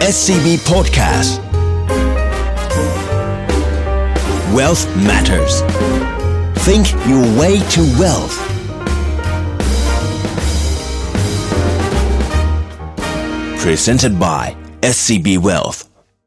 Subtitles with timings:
[0.00, 1.40] SCB Podcast
[4.54, 5.62] Wealth Matters
[6.66, 8.36] Think your way to wealth
[13.58, 15.78] Presented by SCB Wealth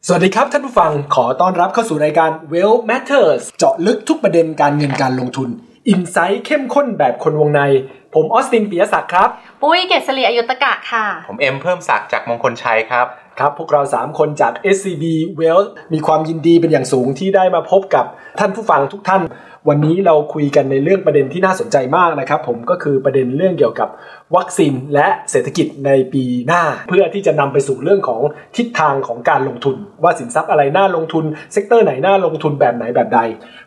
[0.07, 5.49] สวัสดีครับท่านผู้ฟังขอต้อนรับเข้าสู่รายการ Well Matters เจาะลึกทุกประเด็นการเงินการลงทุน
[5.89, 7.61] อินไซต์เข้มข้นแบบคนวงใน
[8.15, 9.29] ผมออสตินปียศักดิ์ครับ
[9.61, 13.07] ปุ้ยเกษรีอายุตกะค่ะ ผมเอ็มเพิ่มศักดิ์จากมงคลชัยครับ
[13.39, 15.03] ครับพวกเรา 3 คนจาก SCB
[15.39, 18.05] Wealth มีความยินดีเป็นอย่างสูงที่ได้มาพบกับ
[18.39, 19.21] ท่านผู้ฟังทุกท่าน
[19.69, 23.89] วันนี้เราคุยกันในเรื่องประเด็นที่น่าสนใจมากนะครับ ผมก็คือประเด็นเรื่องเกี่ยวกับ
[24.35, 28.21] วัคซีนและเศรษฐกิจในปีหน้า เพื่อที่จะนำไปสู่เรื่องของ
[28.57, 33.19] ทิศทางของการลงทุน ว่าสินทรัพย์อะไรน่าลงทุน sector ไหนน่าลงทุนแบบไหนแบบใด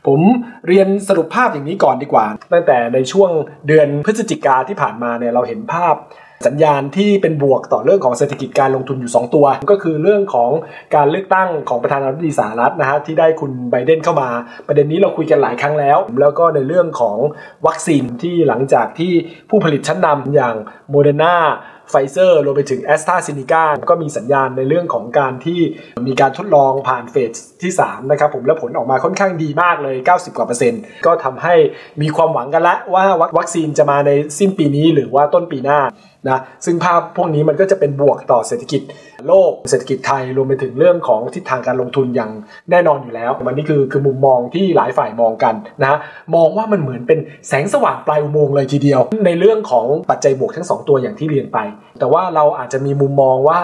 [0.06, 0.20] ผม
[0.68, 3.30] เรียนสรุปภาพอย่างนี้ก่อนดีกว่า ตั้งแต่ในช่วง
[3.68, 5.94] เดือนพฤศจิกาที่ผ่านมาเนี่ยเราเห็นภาพ
[6.46, 10.50] สัญญาณที่เป็นบวกต่อเรื่องของเศรษฐกิจการลงทุนอยู่ 2 ตัว ก็คือเรื่องของ
[10.94, 14.28] การเลือกตั้งของประธานาธิบดีสหรัฐนะฮะที่ได้คุณไบเดนเข้ามา
[14.66, 17.18] ประเด็นนี้เราคุยกันหลายครั้งแล้ว แล้วก็ในเรื่องของ
[17.66, 19.12] วัคซีนที่หลังจากที่
[19.50, 20.54] ผู้ผลิตชั้นนำอย่าง
[20.90, 21.36] โมเดอร์นา
[21.90, 25.60] ไฟเซอร์รวมไปถึงแอสตราเซเนกาก็มีสัญญาณในเรื่องของการที่
[26.06, 27.32] มีการทดลองผ่าน phase
[27.62, 31.54] ที่ 3 นะครับผมและผลออกมาค่อนข้างดีมากเลย 90 กว่าเปอร์เซ็นต์ก็ทำให้
[32.02, 33.04] มีความหวังกันละว่า
[33.38, 35.80] วัคซีนจะมาในสิ้นปีนี้หรือว่าต้นปีหน้า
[36.28, 38.82] นะซึ่งภาพพวกนี้มันก็จะเป็นบวกต่อเศรษฐกิจ
[39.26, 42.30] โลกเศรษฐกิจไทยรวมไปถึงเรื่องของทิศทางการลงทุนอย่าง
[42.70, 45.94] แน่นอนอยู่แล้ว มันนี่คือคือมุมมองที่หลายฝ่ายมองกันนะ
[46.34, 51.58] มองว่ามันเหมือนเป็นแสงสว่างปลายอุโมงค์เลยทีเดียว ในเรื่องของปัจจัยบวกทั้ง 2 ตัวอย่างที่เรียนไป
[51.98, 53.60] แต่ว่าเราอาจจะมีมุมมองว่า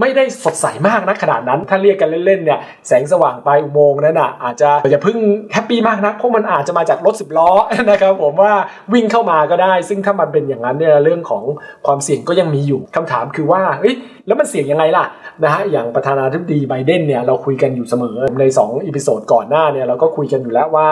[0.00, 5.18] ไม่ได้สดใสมากนะขนาดนั้น ถ้าเรียกกันเล่นๆเนี่ยแสงสว่างปลายอุโมงค์นั้นอะอาจจะอย่าเพิ่ง
[5.52, 7.50] happy มากนะเพราะมันอาจจะมาจากรถสิบล้อ
[7.90, 8.52] นะครับผมว่า
[8.92, 11.42] วิ่งเข้ามาก็ได้ ซึ่งถ้ามันเป็นอย่างนั้นเนี่ยเรื่องของ
[11.86, 13.94] ความเสี่ยงก็ยังมีอยู่คำถามคือว่าเฮ้ย
[14.28, 15.04] แล้วมันเสี่ยงยังไงล่ะ
[15.44, 20.88] นะฮะอย่างประธานาธิบดีไบเดนเนี่ยเราคุยกันอยู่เสมอใน2 episode ก่อนหน้าเนี่ยเราก็คุยกันอยู่แล้วว่า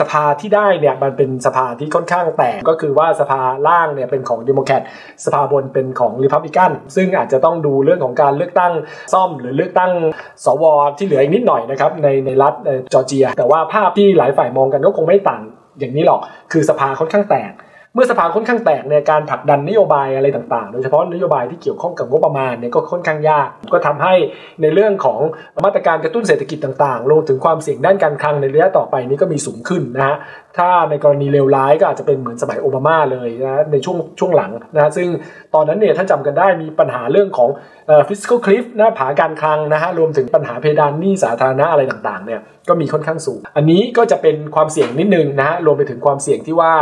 [0.00, 4.82] สภาที่ได้เนี่ยมันเป็นสภาที่ค่อนข้างแตกก็คือว่าสภาล่างเนี่ยเป็นของเดโมแครต
[5.24, 8.72] สภาบนเป็นของริพับลิกันซึ่งอาจจะต้องดูเรื่องของการเลือกตั้ง
[9.12, 9.92] ซ่อมหรือเลือกตั้ง
[10.44, 10.64] สว
[10.98, 12.54] ที่เหลืออีกนิดหน่อยนะครับในในรัฐ
[12.92, 15.42] จอร์เจีย แต่ว่าภาพที่หลายฝ่ายมองกันก็คงไม่ต่าง
[15.78, 16.20] อย่างนี้หรอก
[16.52, 17.52] คือสภาค่อนข้างแตก
[17.94, 24.14] เมื่อสภาค่อนข้างแตกในการผลักดันนโยบายอะไรต่างๆ โดยเฉพาะนโยบายที่เกี่ยวข้องกับงบประมาณเนี่ยก็ค่อนข้างยาก ก็ทำให้
[24.62, 25.20] ในเรื่องของ
[25.64, 30.16] มาตรการกระตุ้นเศรษฐกิจต่างๆรวมถึงความเสี่ยงด้านการคลังในระยะต่อไปนี้ก็มีสูงขึ้นนะฮะ
[30.58, 35.08] ถ้าในกรณีเลวร้ายก็อาจจะเป็นเหมือนสมัยโอบามาเลยนะในช่วงช่วงหลังนะซึ่ง
[35.54, 37.48] ตอนนั้นเนี่ยถ้าจำกันได้มีปัญหาเรื่องของ
[37.86, 46.72] เอ่อ fiscal cliff นะผาการคลังนะฮะรวมถึงปัญหาเพดานหนี้สาธารณะอะไรต่างๆเนี่ยก็มีค่อนข้างสูง อันนี้ก็จะเป็นความเสี่ยงนิดนึงนะฮะรวมไปถึงความเสี่ยงที่ว่า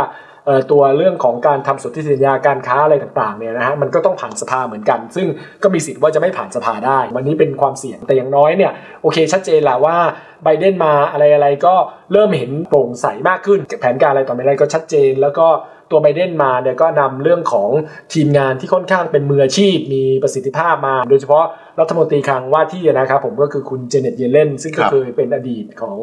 [0.71, 5.27] ตัวเรื่องของการทำสนธิสัญญาการค้าอะไรต่างๆเนี่ยนะฮะมันก็ต้องผ่านสภาเหมือนกัน ซึ่ง
[5.63, 8.71] ก็มีสิทธิ์ว่าจะไม่ผ่านสภาได้ วันนี้เป็นความเสี่ยงแต่อย่างน้อยเนี่ย
[9.01, 9.97] โอเคชัดเจนแหละว่า
[10.43, 11.75] ไบเดนมาอะไรอะไรก็
[12.11, 15.47] เริ่มเห็นโปร่งใสมากขึ้น แผนการอะไรต่อไปอะไรก็ชัดเจน แล้วก็
[15.91, 17.69] ตัวไบเดนมาเนี่ยก็นำเรื่องของ
[18.13, 21.45] ทีมงานที่ค่อนข้างเป็นมืออาชีพ มีประสิทธิภาพมา โดยเฉพาะ
[21.79, 25.97] รัฐมนตรีคลังว่าที่นะครับผมก็คือคุณเจเน็ตเยเลนซึ่งก็ครับเคยเป็นอดีตของ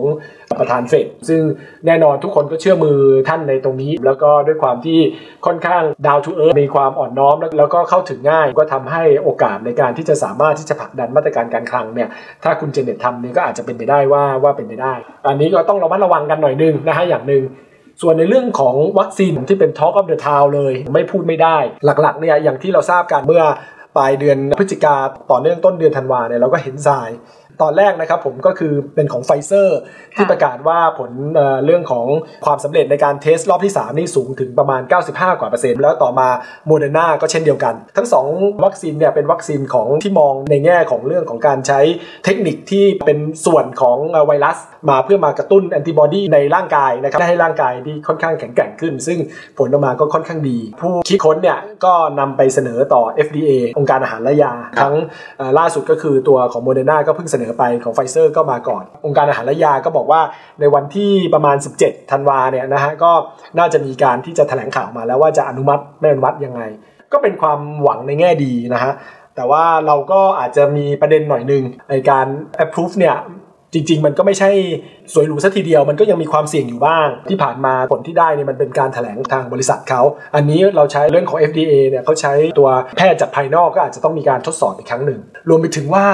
[0.59, 1.41] ประธานเฟดซึ่ง
[1.87, 2.99] แน่นอนทุกคนก็เชื่อมือ
[3.29, 4.99] ท่านในตรงนี้ แล้วก็ด้วยความที่
[5.47, 12.09] ค่อนข้างดาวทูเอิร์มีความอ่อนน้อม แล้วแล้วก็เข้าถึงง่ายก็ทำให้โอกาสในการที่จะสามารถที่จะผลักดันมาตรการการคลังเนี่ย
[12.45, 14.95] ถ้าคุณเจเน็ตทำเนี่ยก็อาจจะเป็นไปได้ว่าว่าเป็นไปได้
[15.27, 17.45] อันนี้ก็ต้องระมัดระวังกันหน่อยนึงนะฮะอย่างหนึ่ง
[18.03, 23.43] ส่วนในเรื่องของวัคซีนที่เป็น Talk of the Town เลย ไม่พูดไม่ได้ หลักๆเนี่ยอย่างที่เราทราบกันเมื่อ
[23.97, 24.97] ปลายเดือนพฤศจิกา
[25.31, 27.09] ต่อเนื่องต้นเดือนธันวาเนี่ยเราก็เห็นทราย
[27.63, 29.79] ตอนแรกนะครับผมก็คือเป็นของไฟเซอร์
[30.17, 32.07] ที่ประกาศว่าผลเอ่อเรื่องของ
[32.45, 34.81] ความสำเร็จในการ test รอบที่ 3 นี่สูงถึงประมาณ
[35.11, 36.29] 95 กว่าเปอร์เซ็นต์แล้วต่อมา
[36.67, 41.81] โมเดอร์นาก็เช่นเดียวกัน ทั้ง 2 วัคซีนเนี่ยเป็นวัคซีนของที่มองในแง่ของเรื่องของการใช้
[42.25, 44.59] เทคนิคที่เป็นส่วนของเอ่อไวรัส
[44.91, 49.19] มาเพื่อมากระตุ้นแอนติบอดีในร่างกายนะครับให้ร่างกายที่ค่อนข้างแข็งแกร่งขึ้น ซึ่ง
[49.59, 54.95] ผลออกมาก็ค่อนข้างดี ผู้คิดค้นเนี่ยก็นำไปเสนอต่อ FDA องค์การอาหารและยา ทั้ง
[55.39, 60.21] เอ่อล่าสุดก็คือตัวของโมเดอร์นาก็เพิ่งเสนอไปของไฟเซอร์ก็มาก่อน องค์การอาหารและยาก็บอกว่า
[60.61, 63.13] ในวันที่ประมาณ 17 ธันวาเนี่ยนะฮะก็
[63.59, 66.63] น่าจะมีการที่จะแถลงข่าวมาแล้วว่าจะอนุมัติไม่อนุมัติยังไง
[67.13, 68.93] ก็เป็นความหวังในแง่ดีนะฮะ
[69.37, 72.27] แต่ว่าเราก็อาจจะมีประเด็นหน่อยนึงในการ
[72.65, 73.17] approve เนี่ย
[73.75, 74.51] จริง ๆ มันก็ไม่ใช่
[75.13, 80.03] สวยหรูสัทีเดียวมันก็ยังมีความเสี่ยงอยู่บ้าง ที่ผ่านมาผลที่ได้เนี่ยมันเป็นการถแถลงทางบริษัทเขา
[80.35, 86.07] อันนี้เราใช้เรื่องของ FDA เนี่ยเขาใช้ตัวแพทย์จากภายนอกก็อาจจะต้องมีการทดสอบอีกครั้งหนึ่ง รวมไปถึงว่า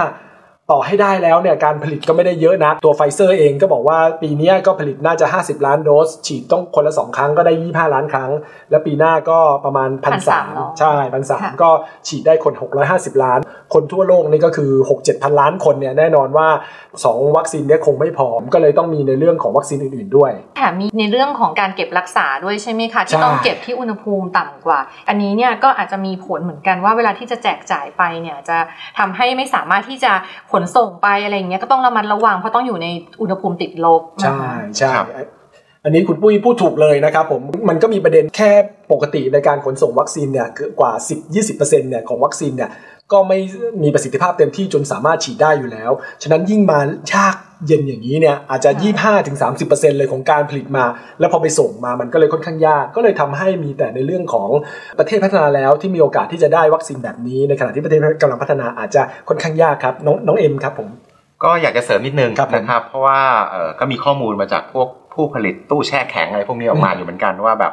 [0.73, 8.31] ต่อให้ได้แล้วเนี่ยการผลิตก็ไม่ได้เยอะนะ ตัวไฟเซอร์เองก็บอกว่าปีนี้ก็ผลิตน่าจะ 50 ล้านโดส ฉีดต้องคนละ 2 ครั้งก็ได้ 25 ล้านครั้ง
[8.71, 11.71] แล้วปีหน้าก็ประมาณพันสาม1,300ใช่พันสามค่ะก็
[12.09, 12.55] ฉีดได้คน
[12.89, 13.39] 650 ล้าน
[13.75, 14.71] คนทั่วโลกนี่ก็คือ
[15.01, 16.49] 6-7พันล้านคนเนี่ยแน่นอนว่า
[16.93, 28.59] 2 วัคซีนเนี่ยคงไม่พอก็เลยต้องมีในเรื่องของวัคซีนอื่นๆด้วยแถมมีในเรื่องของการเก็บรักษาด้วยใช่ไหมคะที่ใช่ต้องเก็บที่อุณหภูมิต่ำกว่า อันนี้เนี่ยก็อาจจะมีผลเหมือนกันว่าเวลาที่จะแจกจ่ายไปเนี่ยจะ
[28.99, 30.13] ทำให้ไม่สามารถที่จะ
[30.55, 32.87] ขนส่งไปอะไรอย่างเงี้ยก็ต้องระมัดระวังเพราะต้องอยู่ใน
[33.21, 35.07] อุณหภูมิติดลบใช่นะคะใช่ครับ
[35.85, 38.51] อันนี้คุณปุ้ยพูดถูกเลยนะครับผมมันก็มีประเด็นแค่
[38.93, 40.93] ปกติในการขนส่งวัคซีนเนี่ยคือกว่า
[41.37, 42.71] 10-20%เนี่ยของวัคซีนเนี่ย
[43.15, 43.39] ก็ไม่
[43.83, 45.91] มีประสิทธิภาพเต็มที่จนสามารถฉีดได้อยู่แล้ว
[46.23, 46.79] ฉะนั้นยิ่งมา
[47.13, 48.71] ยากเย็นอย่างนี้เนี่ยอาจจะ
[49.31, 50.85] 25-30%เลยของการผลิตมา
[51.21, 54.49] แล้วพอไปส่งมามันก็เลยค่อนข้างยาก ก็เลยทำให้มีแต่ในเรื่องของ
[54.99, 60.89] ประเทศพัฒนาแล้วที่มีโอกาสที่จะได้วัคซีนแบบนี้ในขณะที่ประเทศกำลังพัฒนาอาจจะค่อนข้างยากครับน้องน้องเอ็มครับผม
[61.45, 63.21] ก็อยากจะเสริมนิดนึงครับผมนะครับ เพราะว่า
[63.51, 67.73] เอ่อก็มีข้อมูลมาจากพวกผู้ผลิตตู้แช่แข็งอะไรพวกนี้ออกมาอยู่เหมือนกันว่าแบบ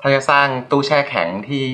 [0.00, 1.64] ถ้าจะสร้างตู้แช่แข็งที่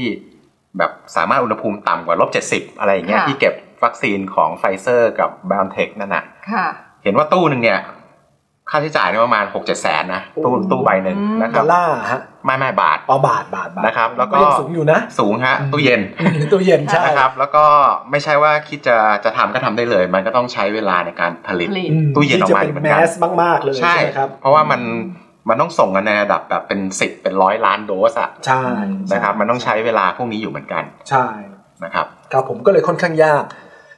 [0.78, 3.54] แบบสามารถอุณหภูมิต่ำกว่าลบเจ็ดสิบอะไรอย่างเงี้ยค่ะที่เก็บ
[3.84, 6.66] วัคซีนของไฟเซอร์กับ b บ o n t e c h นั่นน่ะค่ะ
[7.04, 7.80] เห็นว่าตู้หนึ่งเนี่ย
[8.70, 16.00] ค่าใช้จ่ายเนี่ยประมาณหกเจ็ดแสนนะตู้โอ้ตู้ใบหนึ่งนะคดรัอบลลาร์ฮะไม่ไม่บาทอ๋อบาทบาทบาทนะครับ แล้วก็ยังสูงอยู่นะ สูงฮะตู้เย็น
[16.52, 17.64] ตู้เย็นใช่นะครับ แล้วก็
[18.10, 24.80] ไม่ใช่ว่าคิดจะจะทำก็ทำได้เลย มันก็ต้องใช้เวลาในการผลิตผลิตอืมตู้เย็นออกมาที่จะเหมืเป็อนนแมกันสมากๆเลยใช่ใช่ไหมครับเพราะว่ามัน
[25.48, 28.62] มันต้องส่งกันในระดับแบบเป็นสิบเป็นร้อยล้านโดสอะใช่
[29.12, 31.26] นะครับ มันต้องใช้เวลาพวกนี้อยู่เหมือนกัน ใช่
[31.84, 33.44] นะครับครับผมก็เลยค่อนข้างยาก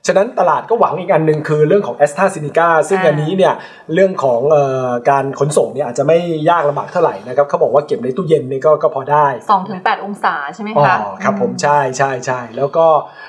[0.06, 3.54] ฉะนั้นตลาดก็หวังอีกอันหนึ่งคือเรื่องของแอสตราเซเนกาซึ่งอ่าอันนี้เนี่ย
[3.94, 6.18] เรื่องของเอ่อการขนส่งเนี่ยอาจจะไม่
[6.50, 12.86] ยากลำบากเท่าไหร่นะครับเขาบอกว่าเก็บในตู้เย็นนี่ก็ก็พอได้สองถึงแปดองศาใช่ไหมอ๋อคะครับผมใช่ใช่ใช่แล้วก็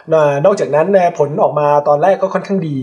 [0.09, 2.75] เอ่อนอกจากนั้นเนี่ยผลออกมาตอนแรกก็ค่อนข้างดี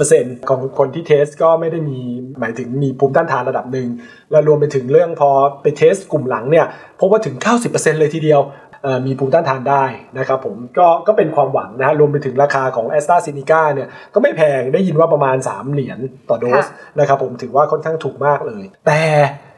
[0.00, 1.98] 70%ของคนที่เทสก็ไม่ได้มี
[2.40, 3.88] หมายถึงมีภูมิต้านทานระดับหนึ่ง
[4.30, 5.30] แล้วรวมไปถึงเรื่องพอ
[5.62, 6.66] ไปเทสกลุ่มหลังเนี่ย
[7.00, 7.36] พบว่าถึง
[7.68, 8.65] 90%เลยทีเดียวเอ่อ
[9.06, 9.84] มีภูมิต้านทานได้
[10.18, 15.98] นะครับผมก็ก็เป็นความหวังนะฮะรวมไปถึงราคาของแอสตราเซเนกาเนี่ยก็ไม่แพงได้ยินว่าประมาณ 3 เหรียญ
[16.28, 19.02] ต่อโดสค่ะนะครับผมถือว่าค่อนข้างถูกมากเลย แต่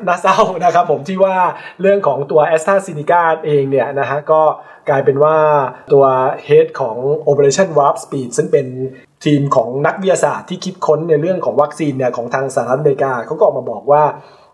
[0.07, 1.37] น่าเศร้านะครับผมที่ว่า
[1.81, 4.43] เรื่องของตัวแอสตราเซเนกาเองเนี่ยนะฮะก็
[4.89, 5.37] กลายเป็นว่า
[5.93, 6.05] ตัว
[6.49, 6.97] Head ของ
[7.31, 8.67] Operation Warp Speed ซึ่งเป็น
[9.25, 14.03] ทีมของนักวิทยาศาสตร์ที่คิดค้นในเรื่องของวัคซีนเนี่ยของทางสหรัฐอเมริกาเขาก็ออกมาบอกว่า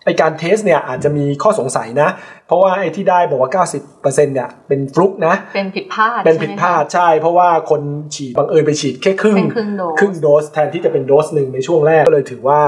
[0.05, 2.09] ไอ้การ test เนี่ยอาจจะมีข้อสงสัยนะ
[2.47, 3.65] เพราะว่าไอ้ที่ได้บอกว่า
[4.03, 7.83] 90%เนี่ยเป็นฟลุกนะ เป็นผิดพลาด เป็นผิดพลาดใช่ เพราะว่าคน
[8.15, 12.61] ฉีดบังเอิญไปฉีดแค่ครึ่งเป็นครึ่งโดสครึ่งโดสแทนที่จะเป็นโดสหนึ่งในช่วงแรกก็เลยถือว่า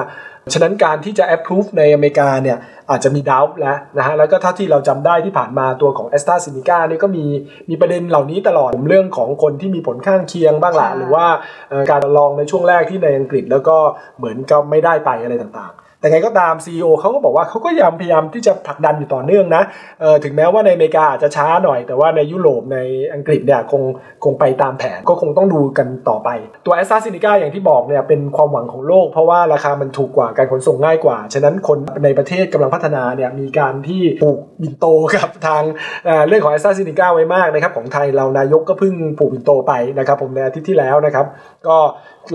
[0.54, 2.58] ฉะนั้นการที่จะ approve ในอเมริกาเนี่ย
[2.90, 7.24] อาจจะมีดาวแล้วนะฮะแล้วก็เท่าที่เราจำได้ที่ผ่านมาตัวของ a s t r a z ซ e c a นี่ก็มี
[7.70, 11.26] มีประเด็นเหล่านี้ตลอดเรื่องของคนที่มีผลข้างเคียงบ้างละใช่หรือว่า
[11.68, 13.76] เอ่อการลองในช่วงแรกที่ในอังกฤษแล้วก็
[14.18, 19.62] เหมือนก็ไม่ได้ไปอะไรต่างๆ แต่ไงก็ตาม CEO เขาก็บอกว่าเขาก็ยังพยายามที่จะผลักดันอยู่ต่อเนื่องนะ
[20.02, 22.78] ออถึงแม้ว่าในอเมริกาอาจจะช้าหน่อย แต่ว่าในยุโรปใน
[23.14, 23.82] อังกฤษเนี่ยคง
[24.24, 26.28] คงไปตามแผนก็คงต้องดูกันต่อไป
[26.66, 35.62] ตัวแอสตราซเนกาอย่างที่บอกเนี่ยเป็นความหวังของโลก เพราะว่าราคามันถูกกว่าการขนส่งง่ายกว่า ฉะนั้นคนในประเทศกำลังพัฒนาเนี่ยมีการที่ปลูกบินโตกับทาง
[36.06, 41.26] เเรื่องของแอสตราซเนกาไว้มากนะครับของไทยเรานายกก็เพิ่งปลูกบินโตไปนะครับผมในอาทิตย์ที่แล้วนะครับ
[41.68, 41.76] ก็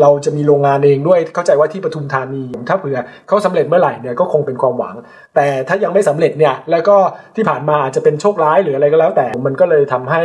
[0.01, 2.97] เราจะมีโรงงานเองด้วยเข้าใจว่าที่ปทุมธานี ถ้าเผื่อ
[3.27, 4.95] เขาสำเร็จเมื่อไหร่เนี่ยก็คงเป็นความหวัง
[5.35, 6.95] แต่ถ้ายังไม่สำเร็จเนี่ยแล้วก็
[7.35, 10.23] ที่ผ่านมาอาจจะเป็นโชคร้ายหรืออะไรก็แล้ว แต่มันก็เลยทำให้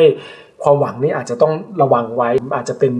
[0.65, 1.53] ความหวังนี้อาจจะต้อง
[1.83, 2.93] ระวังไว้ อาจจะเป็น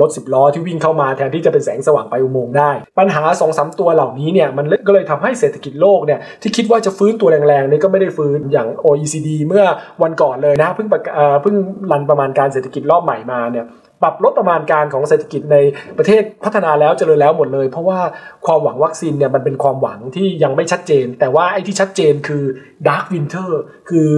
[0.00, 9.64] รถสิบล้อที่วิ่งเข้ามาแทนที่จะเป็นแสงสว่างไปอุโมงค์ได้ ปัญหาสองสามตัวเหล่านี้เนี่ยมันก็เลยทำให้เศรษฐกิจโลกเนี่ยที่คิดว่าจะฟื้นตัวแรงๆนี่ก็ไม่ได้ฟื้นอย่าง OECD เมื่อ
[10.02, 10.88] วันก่อนเลยนะเพิ่ง
[11.42, 11.56] เพิ่ง
[11.92, 13.64] รันประมาณการเศรษฐกิจรอบใหม่มาเนี่ย
[14.04, 15.56] ปรับลดประมาณการของเศรษฐกิจใน
[15.98, 18.00] ประเทศพัฒนาแล้วเจริญแล้วหมดเลย เพราะว่า
[18.46, 22.44] ความหวังวัคซีนเนี่ยมันเป็นความหวังที่ยังไม่ชัดเจน แต่ว่าไอ้ที่ชัดเจนคือ
[22.88, 24.10] dark winter คือ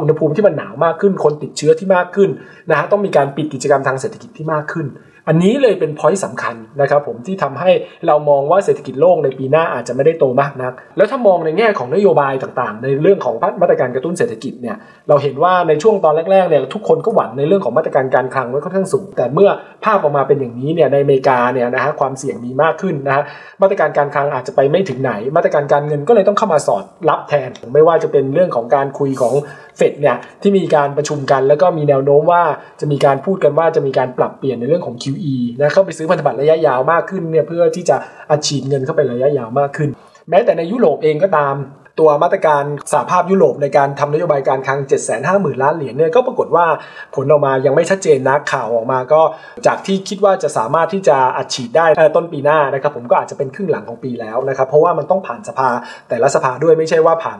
[0.00, 2.30] อุณหภูมิที่มันหนาวมากขึ้น คนติดเชื้อที่มากขึ้น
[2.70, 4.86] นะฮะต้องมีการปิดกิจกรรมทางเศรษฐกิจที่มากขึ้น
[5.28, 7.70] อันนี้เลยเป็น point สำคัญนะครับผมที่ทำให้
[8.06, 14.76] เรามองว่าเศรษฐกิจโลกในปีหน้าอาจจะไม่ได้โตมากนัก แล้วถ้ามองในแง่ของนโยบายต่างๆ ในเรื่องของมาตรการกระตุ้นเศรษฐกิจเนี่ย
[15.08, 19.50] เราเห็นว่าในช่วงตอนแรกๆเนี่ยทุกคนก็หวังในเรื่องของมาตรการการคลังไว้ค่อนข้างสูง แต่เมื่อ
[19.84, 23.24] ภาพออกมาเป็นอย่างนี้เนี่ยในอเมริกาเนี่ยนะฮะความเสี่ยงมีมากขึ้นนะฮะ
[23.62, 29.34] มาตรการการคลังอาจจะไปไม่ถึงไหน มาตรการการเงินก็เลยต้องเข้ามาสอดรับแทน ไม่ว่าจะเป็นเรื่องของการคุยของ
[29.76, 32.42] เฟดเนี่ยที่มีการประชุมกัน แล้วก็มีแนวโน้มว่า
[32.80, 37.96] จะมีการพูดกันว่าจะมีการปรับเปลี่ยนในเรื่องของ QE นะเข้าไปซื้อพันธบัตรระยะยาวมากขึ้นเนี่ยเพื่อที่จะ
[38.30, 39.88] อัดฉีดเงินเข้าไประยะยาวมากขึ้น
[40.30, 41.56] แม้แต่ในยุโรปเองก็ตาม
[42.00, 44.78] ตัวมาตรการสหภาพยุโรปในการทำนโยบายการคลัง
[45.20, 46.66] 750,000 ล้านเหรียญเนี่ยก็ปรากฏว่า
[47.14, 49.22] ผลออกมายังไม่ชัดเจนนะข่าวออกมาก็
[49.66, 55.68] จากที่คิดว่าจะสามารถที่จะอัดฉีดได้ต้นปีหน้านะครับผมก็อาจจะเป็นครึ่งหลังของปีแล้วนะครับเพราะว่ามันต้องผ่านสภา
[56.08, 57.38] แต่ละสภาด้วยไม่ใช่ว่าผ่าน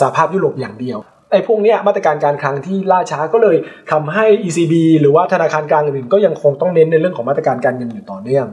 [0.00, 0.98] สหภาพยุโรปอย่างเดียว
[1.30, 3.56] ไอ้พวกนี้มาตรการการคลังที่ล่าช้าก็เลย
[3.90, 8.46] ทำให้ ECB หรือว่าธนาคารกลางอื่นก็ยังคงต้องเน้นในเรื่องของมาตรการการเงินอยู่ต่อเนื่อง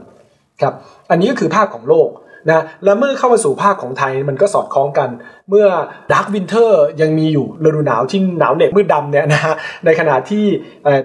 [0.60, 0.74] ครับ
[1.10, 2.08] อันนี้ก็คือภาพของโลก
[2.50, 5.08] นะและเมื่อเข้ามาสู่ภาคของไทยมันก็สอดคล้องกัน
[5.50, 5.66] เมื่อ
[6.12, 10.44] dark winter ยังมีอยู่ฤดูหนาวที่หนาวเหน็บมืดดำเนี่ยนะฮะในขณะที่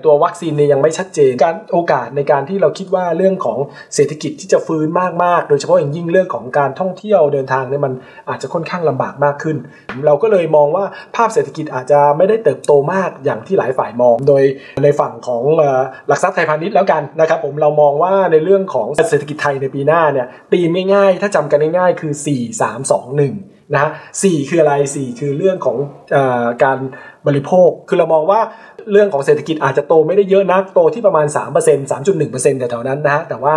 [0.03, 3.58] ตัววัคซีนเนี่ยยังไม่ชัดเจนการโอกาสในการที่เราคิดว่าเรื่องของ
[3.96, 4.88] เศรษฐกิจที่จะฟื้น
[5.24, 7.93] มากๆ โดยเฉพาะอย่างยิ่งเรื่องของการท่องเที่ยวเดินทางเนี่ยมัน
[8.29, 9.58] อาจจะค่อนข้างลำบากมากขึ้น
[10.05, 14.43] เราก็เลยมองว่าภาพเศรษฐกิจอาจจะไม่ได้เติบโตมากอย่างที่หลายฝ่ายมอง โดย
[14.84, 15.43] ในฝั่งของ
[16.08, 23.90] หลักทรัพย์ไทยพาณิชย์แล้วกันนะครับผมเรามองว่าในเรื่องของเศรษฐกิจไทยในปีหน้าเนี่ยตีมง่ายๆ ถ้าจำกันง่ายๆ คือ 4 3 2 1 นะ
[24.24, 25.78] สี่คืออะไรสี่คือเรื่องของ
[26.16, 26.18] อ
[26.64, 26.78] การ
[27.28, 28.40] บริโภค คือเรามองว่า
[28.92, 33.56] เรื่องของเศรษฐกิจอาจจะโตไม่ได้เยอะนัก โตที่ประมาณ 3% 3.1%แต่แถวนั้นนะฮะ แต่ว่า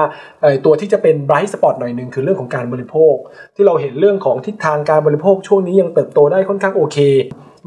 [0.64, 3.14] ตัวที่จะเป็น bright spot หน่อยหนึ่งคือเรื่องของการบริโภค
[3.56, 6.98] ที่เราเห็นเรื่องของทิศทางการบริโภคช่วงนี้ยังเติบโตได้ค่อนข้างโอเค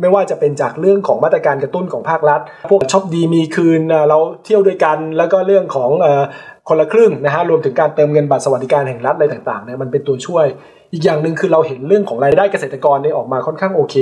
[0.01, 5.89] ไม่ว่าจะเป็นจากเรื่องของมาตรการกระตุ้นของภาครัฐ พวกช็อปดีมีคืนเราเที่ยวด้วยกัน แล้วก็เรื่องของ
[6.69, 10.45] คนละครึ่งนะฮะรวมถึงการเติมเงินบัตรสวัสดิการแห่งรัฐอะไรต่างๆเนี่ยมันเป็นตัวช่วย
[10.93, 13.95] อีกอย่างหนึ่งคือเราเห็นเรื่องของรายได้เกษตรกรเนี่ยออกมาค่อนข้างโอเค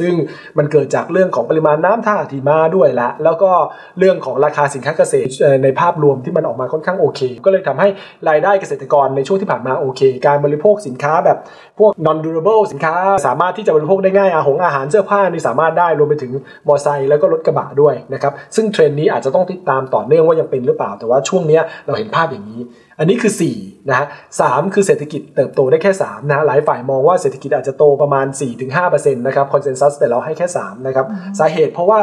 [0.00, 0.12] ซึ่ง
[0.58, 3.50] มันเกิดจากเรื่องของปริมาณน้ำท่าที่มาด้วยละแล้วก็
[3.98, 5.30] เรื่องของราคาสินค้าเกษตร
[5.64, 7.88] ในภาพรวมที่มันออกมาค่อนข้างโอเค ก็เลยทำให้
[8.28, 11.38] รายได้เกษตรกรในช่วงที่ผ่านมาโอเค การบริโภคสินค้าแบบ
[11.78, 12.94] พวก non durable สินค้า
[13.26, 16.32] สามารถที่จะบริโภคได้ง่ายอาหงอาหารเสื้อผ้านี่สามารถได้รวมไปถึง
[16.66, 22.60] มอไซค์แล้วก็รถกระบะด้วยนะครับซึ่งเทรนด์นี้อาจจะต้องติดตามต่อเนื่องว่ายังเป็นหรือเปล่า แต่ว่าช่วงนี้เราเห็นภาพอย่างนี้
[23.00, 24.06] อันนี้คือ4นะฮะ
[24.40, 24.42] ส
[24.74, 28.26] คือเศรษฐกิจเติบโตได้แค่ 3นะหลายฝ่ายมองว่าเศรษฐกิจอาจจะโตประมาณ
[28.72, 31.06] 4-5%นะครับคอนเซนแซสแต่เราให้แค่3นะครับ
[31.38, 31.98] สาเหตุเพราะว่า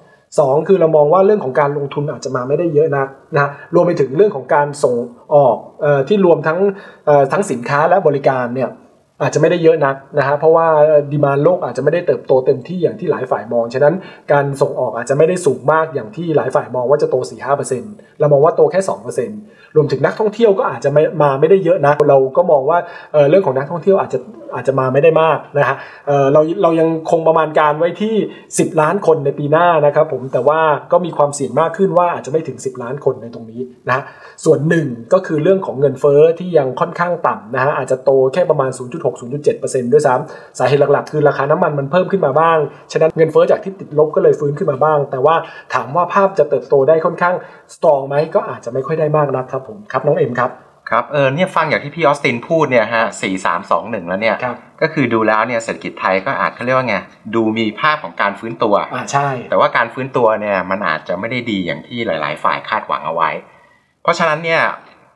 [0.00, 4.96] 2 2 คือเรามองว่าเรื่องของการลงทุนอาจจะมาไม่ได้เยอะนักนะรวมไปถึงเรื่องของการส่ง
[5.34, 6.58] ออกออที่รวมทั้ง
[7.32, 8.70] ทั้งสินค้าและบริการเนี่ย
[9.22, 10.66] อาจจะไม่ได้เยอะนักนะฮะเพราะว่า
[11.12, 13.94] ดีมาโลกอาจจะไม่ได้เติบโตเต็มที่อย่างที่หลายฝ่ายมอง ฉะนั้น
[14.32, 17.16] การส่งออกอาจจะไม่ได้สูงมากอย่างที่หลายฝ่ายมองว่าจะโต
[17.68, 18.80] 4-5%เรามองว่าโตแค่
[19.28, 22.78] 2%รวมถึงนักท่องเที่ยวก็อาจจะไม่มาไม่ได้เยอะนะเราก็มองว่า
[23.30, 24.18] เรื่องของนักท่องเที่ยวอาจจะ
[24.54, 25.76] อาจจะมาไม่ได้มากนะฮะ
[26.32, 28.14] เราเรายังคงประมาณการไว้ที่
[28.48, 30.60] 10 ล้านคนในปีหน้านะครับผมแต่ว่า
[30.92, 33.60] ก็มีความเสี่ยงมากขึ้นว่าอาจจะไม่ถึง 10 ล้านคนในตรงนี้
[33.90, 34.02] นะ
[34.44, 38.70] ส่วนหนึ่งก็คือเรื่องของเงินเฟ้อที่ยังค่อนข้างต่ำนะฮะอาจจะโตแค่ประมาณ
[39.20, 42.58] 0.6-0.7%ด้วยซ้ำสาเหตุหลักๆ คือราคาน้ำมันมันเพิ่มขึ้นมาบ้าง
[42.92, 45.34] ฉะนั้นเงินเฟ้อจากที่ติดลบก็เลยฟื้นขึ้นมาบ้าง แต่ว่า
[45.74, 47.34] ถามว่าภาพจะเติบโตได้ค่อนข้าง
[47.74, 50.52] สตรองไหมก็อาจจะไม่ค่อยได้มากนักครับผมครับน้องเอ็มครับ
[50.90, 54.36] ครับเออเนี่ยฟังอย่างที่พี่ออสตินพูดเนี่ยฮะสี่สามสองหนึ่งแล้วเนี่ย
[54.82, 56.96] ก็คือดูแล้วเนี่ยเศรษฐกิจไทยก็อาจเขาเรียกว่าไง
[57.34, 63.30] ดูมีภาพของการฟื้นตัวอ่าใช่ แต่ว่าการฟื้นตัวเนี่ยมันอาจจะไม่ได้ดีอย่างที่หลาย ๆ ฝ่ายคาดหวังเอาไว้
[64.02, 64.60] เพราะฉะนั้นเนี่ย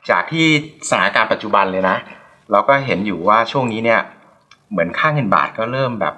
[0.09, 0.45] จากที่
[0.89, 1.97] สถานการณ์ปัจจุบันเลยนะ
[2.51, 4.01] เราก็เห็นอยู่ว่าช่วงนี้เนี่ย
[4.71, 6.15] เหมือนค่าเงินบาทก็เริ่มแบบ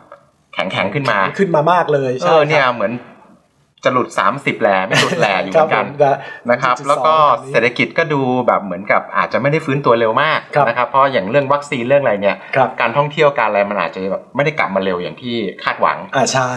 [0.54, 2.94] แข็งแข็งขึ้นมาขึ้นมามากเลยเออเนี่ยเหมือน
[3.86, 5.86] จะหลุด 30แลไม่หลุดแลอยู่เหมือนกัน
[6.52, 7.16] นะครับ แล้วก็
[7.50, 12.36] เศรษฐกิจก็ดูแบบเหมือนกับอาจจะไม่ได้ฟื้นตัวเร็วมากนะครับเพราะอย่างเรื่องวัคซีนเรื่องอะไรเนี่ย
[12.82, 16.52] การท่องเที่ยวการอะไรมันอาจจะแบบไม่ได้กลับมาเร็วอย่างที่คาดหวังอ่าใช่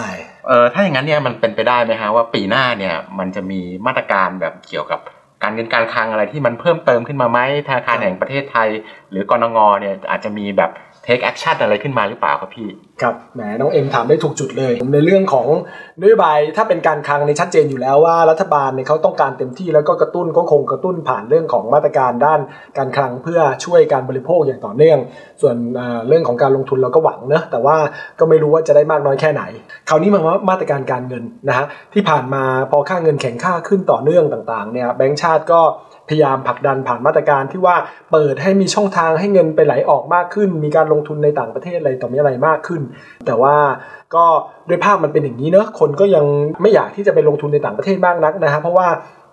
[0.49, 5.01] เออถ้าอย่างนั้นเนี่ยมันเป็นไปได้ไหมฮะว่าปีหน้าเนี่ยมันจะมีมาตรการแบบเกี่ยวกับ
[5.43, 8.69] การเงินการคลังอะไรที่มันเพิ่มเติมขึ้นมาไหมธนาคารแห่งประเทศไทย
[9.11, 10.71] หรือกนงเนี่ยอาจจะมีแบบ
[11.05, 12.69] take action อะไรขึ้นมาหรือเปล่าครับพี่
[13.03, 15.47] ครับแหมน้องเอ็มถามได้ถูกจุดเลยในเรื่องของ
[16.03, 22.41] นโยบายถ้าเป็นการคลังในชัดเจนอยู่แล้วว่ารัฐบาลเนี่ยเขาต้องการเต็มที่แล้วก็กระตุ้นก็คงกระตุ้นผ่านเรื่องของมาตรการด้าน
[22.79, 24.99] การคลังเพื่อช่วยการบริโภคอย่างต่อเนื่อง
[25.41, 25.57] ส่วน
[26.09, 27.77] เรื่องของการลงทุนเราก็หวังเนะแต่ว่า
[28.19, 29.43] ก็ไม่รู้ว่าจะได้มากน้อยแค่ไหน
[29.89, 35.61] คราวนี้มาว่ามาตรการการเงินนะฮะที่ผ่านมาพอค่าเงินแข็งค่าขึ้นต่อเนื่องต่างๆเนี่ยแบงก์ชาติก็
[36.09, 37.77] พยายามผลักดันผ่านมาตรการที่ว่า
[38.13, 42.83] เปิดให้มีช่องทางให้เงินไปไหลออกมากขึ้น มีการลงทุนในต่างประเทศอะไรต่อมีอะไรมากขึ้น
[43.27, 43.57] แต่ว่า
[44.15, 44.25] ก็
[44.69, 46.25] ด้วยภาพมันเป็นอย่างนี้เนอะคนก็ยัง
[46.63, 48.89] ไม่อยากที่จะไปลงทุนในต่างประเทศมากนักนะฮะเพราะว่า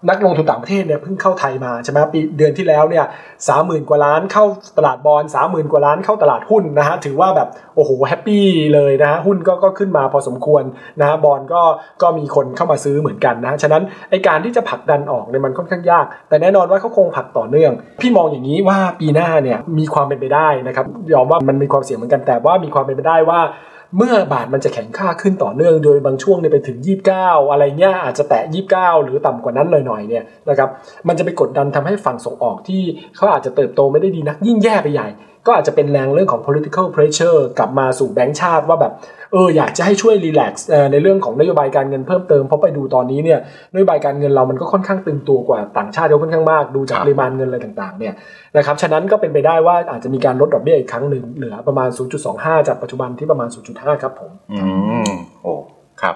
[0.08, 3.06] นักลงทุนต่างประเทศเนี่ยเพิ่งเข้าไทยมาใช่ไหมปีเดือนที่แล้วเนี่ย
[3.48, 4.46] สามหมื่นกว่าล้านเข้า
[4.78, 10.64] ตลาดบอลสามหมื่นกว่าล้านเข้าตลาดหุ้นนะฮะถือว่าแบบโอ้โหแฮปปี้เลยนะฮะหุ้นก็ก็ขึ้นมาพอสมควร
[11.00, 11.62] นะฮะบอลก็
[12.02, 23.40] ก็มีคนเข้ามาซื้อเหมือนกันนะฉะนั้นไอการที่จะผลักดันออกเนี่ยมันค่อนข้างยาก แต่แน่นอนว่าเขาคงผลักต่อเนื่อง พี่มองอย่างนี้ว่าปีหน้าเนี่ยมีความเป็นไปได้นะครับยอมว่ามันมีความเสี่ยงเหมือนกันแต่ว่ามีความเป็นไปได้ว่า
[23.98, 26.78] เมื่อบาทมันจะแข็งค่าขึ้นต่อเนื่องโดยบางช่วงเนี่ยไปถึง
[27.16, 28.44] 29 อะไรเงี้ยอาจจะแตะ
[28.76, 30.70] 29 หรือต่ำกว่านั้นหน่อยๆเนี่ยนะครับ
[31.08, 32.82] มันจะไปกดดันทำให้ฝั่งส่งออกที่
[33.16, 35.08] เขาอาจจะเติบโตไม่ได้ดีนักยิ่งแย่ไปใหญ่
[35.46, 38.94] ก็อาจจะเป็นแรงเรื่องของ political pressure กลับมาสู่แบงก์ชาติว่าแบบ
[39.32, 43.40] เอออยากจะให้ช่วยรีแลกซ์ในเรื่องของนโยบายการเงินเพิ่มเติมเพราะไปดูตอนนี้เนี่ย
[43.74, 48.14] นโยบายการเงินเรามันก็ค่อนข้างตึงตัวกว่าต่างชาติเยอะค่อนข้างมากดูจากปริมาณเงินอะไรต่างๆเนี่ย
[48.58, 51.90] นะครับฉะนั้นก็เป็นไปได้ว่าอาจจะมีการลดดอกเบี้ยอีกครั้งหนึ่งเหลือประมาณ
[52.28, 54.60] 0.25 จากปัจจุบันที่ประมาณ 0.5 ครับผมอื
[55.08, 55.12] ม
[55.44, 55.54] โอ้
[56.02, 56.16] ครับ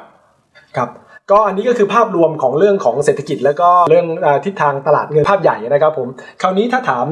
[0.77, 0.89] ครับ
[1.31, 4.07] ก็อันนี้ก็คือภาพรวมของเรื่องของเศรษฐกิจ แล้วก็เรื่อง
[4.45, 6.07] ทิศทางตลาดเงินภาพใหญ่นะครับผม
[6.41, 7.05] คราวนี้ถ้าถาม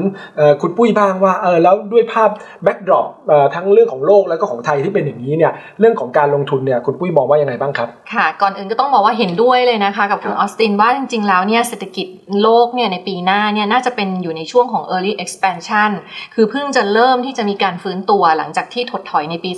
[0.62, 2.30] คุณปุ้ยบ้างว่าเออแล้วด้วยภาพ
[2.64, 3.08] แบ็กดรอป
[3.54, 12.06] ทั้งเรื่องของโลกแล้วก็ของไทยที่เป็นอย่างนี้เนี่ยเรื่องของการลงทุนเนี่ยคุณปุ้ยมองว่ายังไงบ้างครับค่ะ ก่อนอื่นก็ต้องบอกว่าเห็นด้วยเลยนะคะกับคุณออสตินว่าจริงๆแล้วเนี่ยเศรษฐกิจ
[12.42, 15.90] โลกเนี่ยในปีหน้าเนี่ยน่าจะเป็นอยู่ในช่วงของ early expansion
[16.34, 19.50] คือเพิ่งจะเริ่มที่จะมีการฟื้นตัวหลังจากที่ถดถอยในปี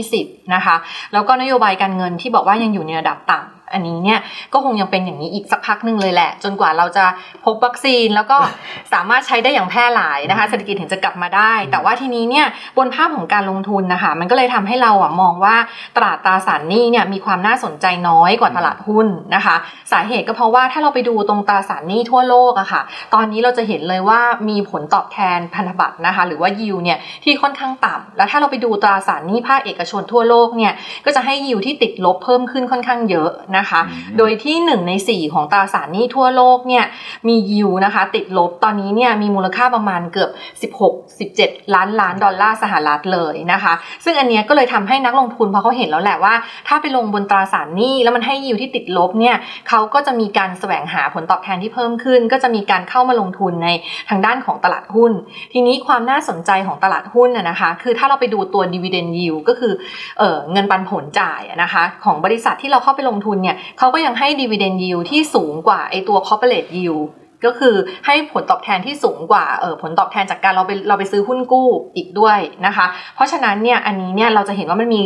[0.00, 0.76] 2020 นะคะ
[1.12, 4.18] แล้วก็นโยบายการเงินที่บอกว่ายังอยู่ในระดับต่ำ อันนี้เนี่ย
[4.52, 7.04] ก็คงยังเป็นอย่างนี้อีกสักพักหนึ่งเลยแหละ จนกว่าเราจะ
[7.44, 8.38] พบวัคซีนแล้วก็
[8.92, 12.46] สามารถใช้ได้อย่างแพร่หลายนะคะเศรษฐกิจถึงจะกลับมาได้ แต่ว่าทีนี้เนี่ย
[12.78, 15.56] บนภาพของการลงทุนนะคะมันก็เลยทำให้เราอะมองว่า
[15.96, 19.56] ตลาดตราสารหนี้เนี่ยมีความน่าสนใจน้อยกว่าตลาดหุ้นนะคะ
[19.92, 22.82] สาเหตุก็เพราะว่าถ้าเราไปดูตรงตราสารหนี้ทั่วโลกอะค่ะ
[23.14, 30.72] ตอนนี้เราจะเห็นเลยว่ามีผลตอบแทนพันธบัตรนะคะ หรือว่ายิวเนี่ยที่ค่อนข้างต่ำแล้วถ้าเราไปดูตราสารหนี้ภาคเอกชนทั่วโลกเนี่ย
[31.04, 33.80] ก็จะให้ยิวที่ติดลบเพิ่มขึ้นค่อนข้างเยอะนะคะ
[34.18, 36.84] โดยที่ 1 ใน 4 ของตราสารหนี้ทั่วโลกเนี่ย
[37.28, 40.30] มียิวนะคะ ติดลบตอนนี้เนี่ยมีมูลค่าประมาณเกือบ
[41.02, 43.72] 16-17 ล้านล้านดอลลาร์สหรัฐเลยนะคะ
[44.04, 46.34] ซึ่งอันนี้ก็เลยทำให้นักลงทุนพอเขาเห็นแล้วแหละว่า
[46.68, 49.36] ถ้าไปลงบนตราสารหนี้แล้วมันให้ยิวที่ติดลบเนี่ย
[49.68, 53.68] เขาก็จะมีการแสวงหาผลตอบแทนที่เพิ่มขึ้น ก็จะมีการเข้ามาลงทุนใน
[54.08, 55.12] ทางด้านของตลาดหุ้น
[55.52, 59.72] ทีนี้ความน่าสนใจของตลาดหุ้นนะคะ คือถ้าเราไปดูตัว dividend yield ก็คือ
[60.18, 67.04] เออเงินปันผลจ่ายนะคะ ของบริษัทที่เราเข้าไปลงทุนเนี่ยเขาก็ยังให้ดีเวเดนยิวที่สูงกว่าไอตัว corporate yield
[67.44, 67.74] ก็คือ
[68.06, 75.02] ให้ผลตอบแทนที่สูงกว่าเออผลตอบแทนจากการเราไปเราไปซื้อหุ้นกู้อีกด้วยนะคะ เพราะฉะนั้นเนี่ยอันนี้เนี่ยเราจะเห็นว่ามันมี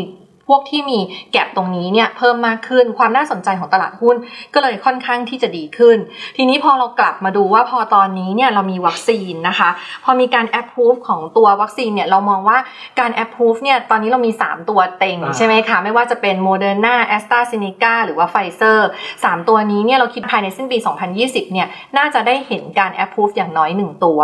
[0.49, 0.99] พวกที่มี
[1.33, 4.17] แก็บตรงนี้เนี่ยเพิ่มมากขึ้น ความน่าสนใจของตลาดหุ้น
[4.55, 5.97] ก็เลยค่อนข้างที่จะดีขึ้น
[6.37, 9.71] ทีนี้พอเรากลับมาดูว่าพอตอนนี้เนี่ยเรามีวัคซีนนะคะ
[10.05, 12.59] พอมีการแอปพูฟของตัววัคซีนเนี่ยเรามองว่า
[13.01, 18.89] การแอปพูฟเนี่ยตอนนี้เรามี 3 ตัวเต็งใช่ไหมคะไม่ว่าจะเป็นโมเดอร์นาแอสตราเซเนกาหรือว่าไฟเซอร์
[19.25, 20.79] 3 ตัวนี้เนี่ยเราคิดภายในสิ้นปี
[21.17, 21.69] 2020 เนี่ย
[21.99, 24.21] น่าจะได้เห็นการแอปพูฟอย่างน้อย 1 ตัว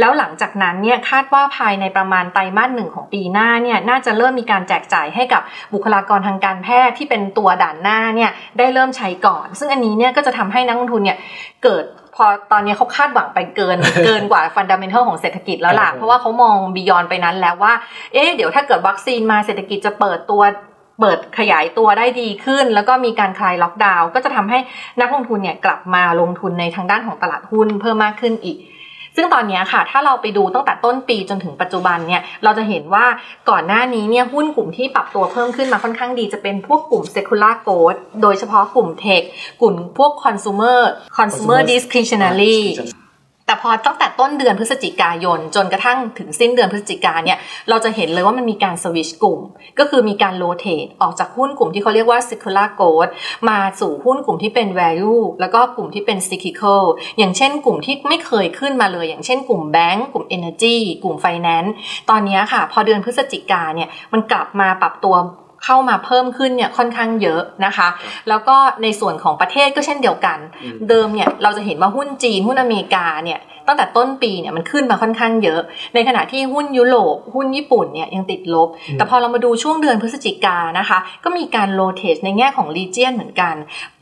[0.00, 5.42] แล้วหลังจากนั้นเนี่ยคาดว่าภายในประมาณไตรมาสหนึ่งของปีหน้าเนี่ยน่าจะเริ่มมีการแจกจ่ายให้กับ
[5.74, 11.18] บุคลากรทางการแพทย์ที่เป็นตัวด่านหน้าเนี่ยได้เริ่มใช้ก่อน ซึ่งอันนี้เนี่ยก็จะทำให้นักลงทุนเนี่ย
[11.64, 17.72] เกิดพอตอนนี้เขาคาดหวังไปเกินเกินกว่า fundamental ของเศรษฐกิจแล้วล่ะ เพราะว่าเขามอง beyond ไปนั้นแล้วว่า
[18.12, 20.42] เอ๊ะเดี๋ยวถ้าเกิดวัคซีนมาเศรษฐกิจจะเปิดตัว
[21.00, 24.58] เปิดขยายตัวได้ดีขึ้น แล้วก็มีการคลายล็อกดาวน์ก็จะทำให้
[25.00, 28.56] นักลงทุนเนี่ยกลับมาลงทุนในทางด้านของตลาดหุ้นเพิ่มมากขึ้นอีก
[29.16, 33.06] ซึ่งตอนนี้ค่ะ ถ้าเราไปดูตั้งแต่ต้นปีจนถึงปัจจุบันเนี่ย เราจะเห็นว่า
[33.50, 39.22] ก่อนหน้านี้เนี่ยหุ้นกลุ่มที่ปรับตัวเพิ่มขึ้นมาค่อนข้างดีจะเป็นพวกกลุ่ม secular growth โดยเฉพาะกลุ่ม tech
[39.60, 40.80] กลุ่มพวก consumer
[41.18, 42.58] consumer discretionary
[43.46, 49.40] แต่พอตั้งแต่ต้นเดือนพฤศจิกายน จนกระทั่งถึงสิ้นเดือนพฤศจิกาเนี่ยเราจะเห็นเลยว่ามันมีการสวิชกลุ่ม
[49.78, 53.10] ก็คือมีการโลเทตออกจากหุ้นกลุ่มที่เขาเรียกว่า secular growth
[53.48, 56.82] มาสู่หุ้นกลุ่มที่เป็น value แล้วก็กลุ่มที่เป็น cyclical
[57.18, 61.70] อย่างเช่นกลุ่มที่ไม่เคยขึ้นมาเลย อย่างเช่นกลุ่มแบงก์กลุ่ม energy กลุ่ม finance
[62.10, 65.14] ตอนนี้ค่ะ พอเดือนพฤศจิกาเนี่ยมันกลับมาปรับตัว
[65.64, 67.88] เข้ามาเพิ่มขึ้นเนี่ยค่อนข้างเยอะนะคะ
[68.28, 70.38] แล้วก็ในส่วนของประเทศก็เช่นเดียวกัน
[70.88, 75.60] เดิมเนี่ยเราจะเห็นว่าหุ้นจีนหุ้นอเมริกาเนี่ยตั้งแต่ต้นปีเนี่ยมันขึ้นมาค่อนข้างเยอะ
[75.94, 83.54] ในขณะที่หุ้นยุโรปหุ้นญี่ปุ่นเนี่ยยังติดลบ แต่พอเรามาดูช่วงเดือนพฤศจิกานะคะ ก็มีการโลเทสในแง่ของรีเจียนเหมือนกัน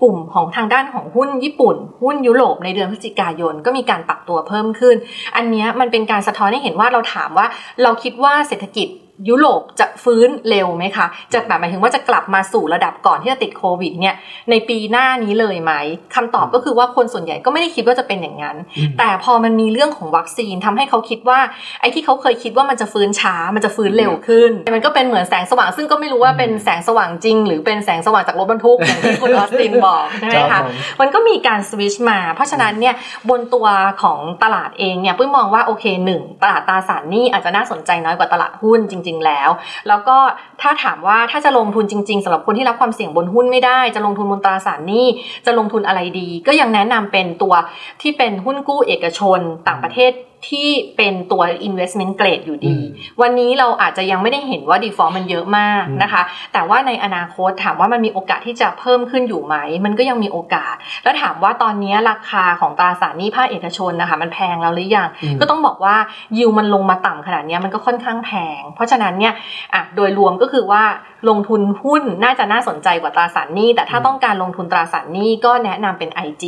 [0.03, 4.97] กลุ่มของทางด้านของหุ้นญี่ปุ่น หุ้นยุโรปในเดือนพฤศจิกายนก็มีการปรับตัวเพิ่มขึ้น
[5.37, 7.47] อันนี้มันเป็นการสะท้อนให้เห็นว่าเราถามว่า
[7.83, 8.89] เราคิดว่าเศรษฐกิจ
[9.29, 14.17] ยุโรปจะฟื้นเร็วไหมคะจะแบบหมายถึงว่าจะกลับมาสู่ระดับก่อนที่จะติดโควิดเนี่ย
[14.51, 15.73] ในปีหน้านี้เลยไหม
[16.15, 18.57] คำตอบก็คือว่าคนส่วนใหญ่ก็ไม่ได้คิดว่าจะเป็นอย่างนั้น
[18.99, 21.41] แต่พอมันมีเรื่องของวัคซีนทำให้เขาคิดว่า
[21.81, 30.61] ไอ้ที่เขาเคยคิดว่ามันจะฟื้นช้ามันจะฟื้นเร็วขึ้น มันก็เป็นเหมือนแสงสว่าง ซึ่งก็ไม่รู้ว่าเป็นแสงสว่างจริง หรือเป็นแสงสว่างจากรถบรรทุกอย่างที่คุณออสตินบอกใช่ไหมคะ
[31.01, 32.95] มันก็มีการสวิชมา เพราะฉะนั้นเนี่ย
[33.31, 33.67] บนตัว
[34.03, 39.51] ของตลาดเองเนี่ยปุ้ยมองว่าโอเคหนึ่งตลาดตราสารนี่อาจจะน่าสนใจน้อยกว่าตลาดหุ้นจริงๆ แล้ว
[39.89, 40.17] แล้วก็
[40.63, 45.07] ถ้าถามว่าถ้าจะลงทุนจริง ๆสำหรับคนที่รับความเสี่ยงบนหุ้นไม่ได้ จะลงทุนบนตราสารหนี้
[45.47, 47.55] จะลงทุนอะไรดี ก็ยังแนะนำเป็นตัว
[48.03, 50.13] ที่เป็นหุ้นกู้เอกชนต่างประเทศ
[50.49, 52.77] ที่เป็นตัว investment grade อยู่ดี
[53.21, 56.23] วันนี้เราอาจจะยังไม่ได้เห็นว่า default มันเยอะมากนะคะ
[56.53, 65.09] แต่ว่าในอนาคตถามว่ามันมีโอกาสที่จะเพิ่มขึ้นอยู่ไหม มันก็ยังมีโอกาส แล้วถามว่าตอนนี้ราคาของตราสารหนี้ภาคเอกชนนะคะ มันแพงแล้วหรือยัง
[65.41, 65.97] ก็ต้องบอกว่า
[66.39, 69.35] ยิวมันลงมาต่ำขนาดนี้มันก็ค่อนข้างแพง เพราะฉะนั้นเนี่ย
[69.75, 70.83] อะโดยรวมก็คือว่า
[71.29, 76.45] ลงทุนหุ้นน่าจะน่าสนใจกว่าตราสารหนี้ แต่ถ้าต้องการลงทุนตราสารหนี้ก็แนะนำเป็น IG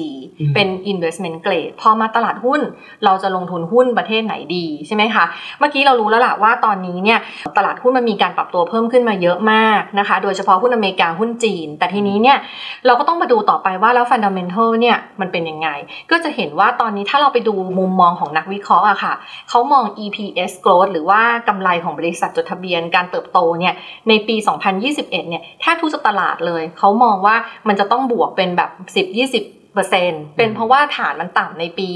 [0.55, 2.61] เป็น investment grade พอมาตลาดหุ้น
[3.05, 5.25] เราจะลงทุนหุ้นประเทศไหนดีใช่ไหมคะ
[5.59, 7.19] เมื่อกี้เรารู้แล้วล่ะว่าตอนนี้เนี่ย
[7.57, 12.39] ตลาดหุ้นมันมีการปรับตัวเพิ่มขึ้นมาเยอะมากนะคะ โดยเฉพาะหุ้นอเมริกาหุ้นจีน แต่ทีนี้เนี่ย
[12.87, 15.69] เราก็ต้องมาดูต่อไปว่าแล้ว fundamental เนี่ยมันเป็นยังไง
[16.11, 19.15] ก็จะเห็นว่าตอนนี้ถ้าเราไปดูมุมมองของนักวิเคราะห์อะค่ะ
[19.49, 23.75] เขามอง EPS growth หรือว่ากำไรของบริษัทจดทะเบียนการเติบโตเนี่ย
[24.09, 27.37] ในปี2021 เนี่ยแทบทุกตลาดเลย เขามองว่า
[27.69, 31.89] มันจะต้องบวกเป็นแบบ 10-20เปอร์เซ็นต์เป็นเพราะว่าฐานมันต่ำในปี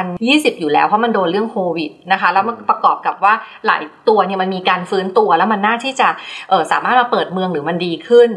[0.00, 3.34] 2020 อยู่แล้วเพราะมันโดนเรื่องโควิดนะคะแล้วมันประกอบกับว่า
[3.66, 6.08] หลายตัวเนี่ยมันมีการฟื้นตัวแล้วมันน่าที่จะ
[6.48, 8.30] เออสามารถมาเปิดเมืองหรือมันดีขึ้น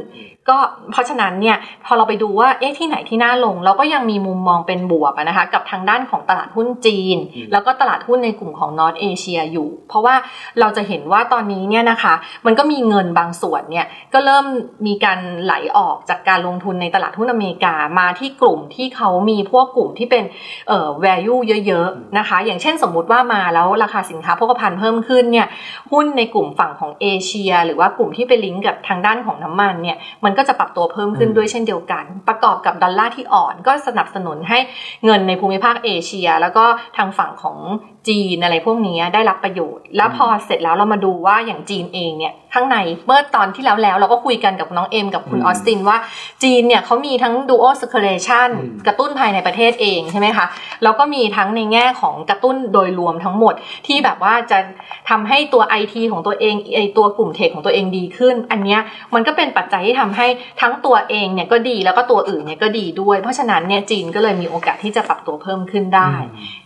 [0.49, 0.57] ก็
[0.91, 7.17] เพราะฉะนั้นเนี่ยพอเราไปดูว่าเอ๊ะที่ไหนที่น่าลง เราก็ยังมีมุมมองเป็นบวกนะคะกับทางด้านของตลาดหุ้นจีน
[7.51, 10.15] แล้วก็ตลาดหุ้นในกลุ่มของนอตเอเชียอยู่ เพราะว่า
[10.59, 12.13] เราจะเห็นว่าตอนนี้เนี่ยนะคะ
[12.45, 14.45] มันก็มีเงินบางส่วนเนี่ยก็เริ่ม
[14.87, 20.23] มีการไหลออกจากการลงทุนในตลาดหุ้นอเมริกามาที่กลุ่มที่เขามีพวกกลุ่มที่เป็น
[20.67, 25.47] เอ่อ value เยอะๆนะคะ อย่างเช่นสมมุติว่ามาแล้วราคาสินค้าโภคภัณฑ์เพิ่มขึ้นเนี่ย
[25.91, 34.59] หุ้นในกลุ่มฝั่งของเอเชีย หรือว่ากลุ่มที่ไปลิงก์กับทางด้านของน้ำมันเนี่ยมันก็จะปรับตัวเพิ่มขึ้นด้วยเช่นเดียวกัน ประกอบกับดอลลาร์ที่อ่อนก็สนับสนุนให้
[35.05, 36.65] เงินในภูมิภาคเอเชีย แล้วก็
[36.97, 37.57] ทางฝั่งของ
[38.07, 45.97] จีนอะไรพวกนี้ได้รับประโยชน์ แล้วพอเสร็จแล้วเรามาดูว่าอย่างจีนเองเนี่ยข้างในเมื่อตอนที่แล้วแล้วเราก็คุยกันกับน้องเอ็มกับคุณออสตินว่า
[46.43, 48.49] จีนเนี่ยเขามีทั้ง dual circulation
[48.87, 50.45] กระตุ้นภายในประเทศเองใช่ไหมคะ
[50.83, 53.53] แล้วก็มีทั้งในแง่ของกระตุ้นโดยรวมทั้งหมด
[53.87, 54.59] ที่แบบว่าจะ
[55.09, 58.81] ทำให้ตัว IT ของตัวเองไอตัวกลุ่มเทคของตัวเองดีขึ้น อันเนี้ย
[59.13, 60.27] มันก็เป็นปัจจัยที่ทำให้
[60.61, 66.11] ทั้งตัวเองเนี่ยก็ดีแล้วก็ตัวอื่นเนี่ยก็ดีด้วย เพราะฉะนั้นเนี่ยจีนก็เลยมีโอกาสที่จะปรับตัวเพิ่มขึ้นได้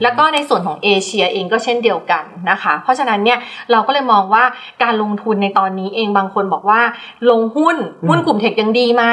[0.01, 3.39] แล้วก็ในส่วนของเอเชียเองก็เช่นเดียวกันนะคะ เพราะฉะนั้นเนี่ย
[3.71, 4.43] เราก็เลยมองว่า
[4.83, 6.81] การลงทุนในตอนนี้เองบางคนบอกว่า
[7.29, 7.77] ลงหุ้น
[8.09, 9.03] หุ้นกลุ่มเทคยังดีไหม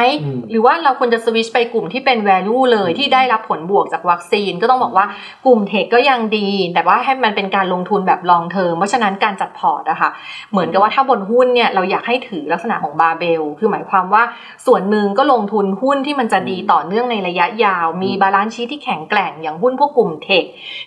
[0.51, 5.07] หรือว่าเราควรจะสวิชไปกลุ่มที่เป็น value เลยที่ได้รับผลบวกจากวัคซีน ก็ต้องบอกว่า
[5.47, 10.11] กลุ่ม tech ก็ยังดี แต่ว่าให้มันเป็นการลงทุนแบบ long term เพราะฉะนั้นการจัดพอร์ตอะคะ่ะ
[10.51, 14.23] เหมือนกับว่าถ้าบนหุ้นเนี่ยเราอยากให้ถือลักษณะของบาร์เบลคือหมายความว่า
[14.67, 20.45] ส่วนหนึ่งก็ลงทุนหุ้นที่มันจะดีต่อเนื่องในระยะยาว มี balance sheet ที่แข็งแกร่งอย่างหุ้นพวกกลุ่ม tech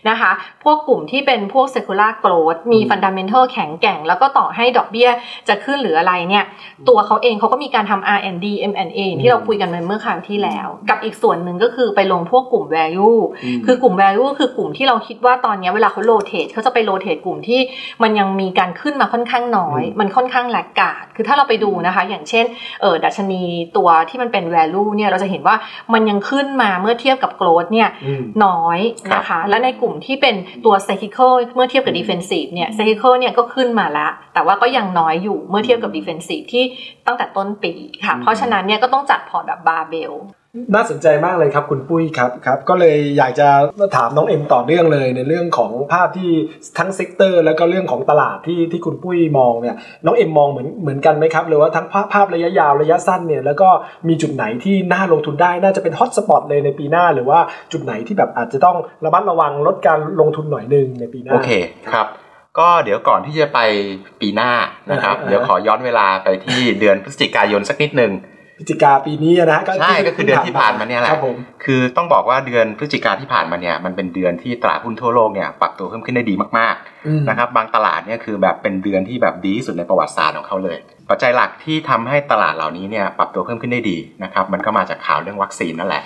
[0.10, 0.32] นะคะ
[0.64, 5.10] พวกกลุ่มที่เป็นพวก secular growth มี fundamental แข็งแกร่ง แล้วก็ต่อให้ดอกเบี้ย
[5.48, 6.44] จะขึ้นหรืออะไรเนี่ย
[6.90, 13.20] ตัวเขาเองเขาก็มีการทำ R&D M&A ที่เราคุยกันเมื่อครั้งที่แล้ว กับอีกส่วนหนึ่งก็คือไปลงพวกกลุ่ม value
[13.66, 17.60] คือกลุ่ม value คือกลุ่มที่เราคิดว่าตอนนี้เวลาเขา rotate เขาจะไป rotate กลุ่มที่
[18.04, 22.46] มันยังมีการขึ้นมาค่อนข้างน้อย มันค่อนข้างแหลกกาดคือถ้าเราไปดูนะคะ อย่างเช่น
[22.82, 23.42] เออดัชนี
[23.78, 25.56] ตัวที่มันเป็น value เนี่ยเราจะเห็นว่า
[25.94, 27.90] มันยังขึ้นมาเมื่อเทียบกับ growth เนี่ย
[28.46, 28.80] น้อย
[29.14, 31.11] นะคะ และในกลุ่มที่เป็นตัว cyclical
[31.56, 36.64] เมื่อเทียบกับ defensive เนี่ย cyclical เนี่ยก็ขึ้นมาละ แต่ว่าก็ยังน้อยอยู่เมื่อเทียบกับ defensive ที่
[37.08, 37.74] ตั้งแต่ต้นปี
[38.06, 40.14] ค่ะ เพราะฉะนั้นเนี่ยก็ต้องจัดพอร์ตแบบบาร์เบล
[40.74, 43.48] น่าสนใจมากเลยครับคุณปุ้ยครับครับ ก็เลยอยากจะ
[43.96, 46.32] ถามน้องเอ็มต่อเนื่องเลยในเรื่องของภาพที่
[46.78, 53.70] ทั้ง sector แล้วก็เรื่องของตลาดที่ที่คุณปุ้ยมองเนี่ยน้องเอ็มมองเหมือนเหมือนกันไหมครับหรือว่าทั้งภาพภาพระยะยาวระยะสั้นเนี่ยแล้วก็
[54.08, 57.40] มีจุดไหนที่น่าลงทุนได้น่าจะเป็น hot spot เลยในปีหน้า หรือว่า
[57.72, 61.52] จุดไหนที่แบบอาจจะต้องระมัดระวังลดการลงทุนหน่อยนึงในปีหน้าโอเค
[61.94, 62.08] ครับ
[62.60, 63.60] ก็เดี๋ยวก่อนที่จะไป
[64.22, 64.52] ปีหน้า
[64.92, 68.14] นะครับ เดี๋ยวขอย้อนเวลาไปที่เดือนพฤศจิกายนสักนิดหนึ่ง
[68.62, 71.12] พฤศจิกาปีนี้นะใช่ก็คือเดือนที่ผ่านมาเนี่ยแหละ
[71.66, 80.78] คือต้องบอกว่าเดือนพฤศจิกาที่ผ่านมาเนี่ยมันเป็นเดือนที่ตลาดหุ้นทั่วโลกเนี่ยปรับตัวเพิ่มขึ้นได้ดีมากๆนะครับบางตลาดเนี่ยคือแบบเป็นเดือนที่แบบดีที่สุดในประวัติศาสตร์ของเขาเลย
[81.10, 86.04] ปัจจัยหลักที่ทำให้ตลาดเหล่านี้เนี่ยปรับตัวเพิ่มขึ้นได้ดีนะครับมันก็มาจากข่าวเรื่องวัคซีนนั่นแหละ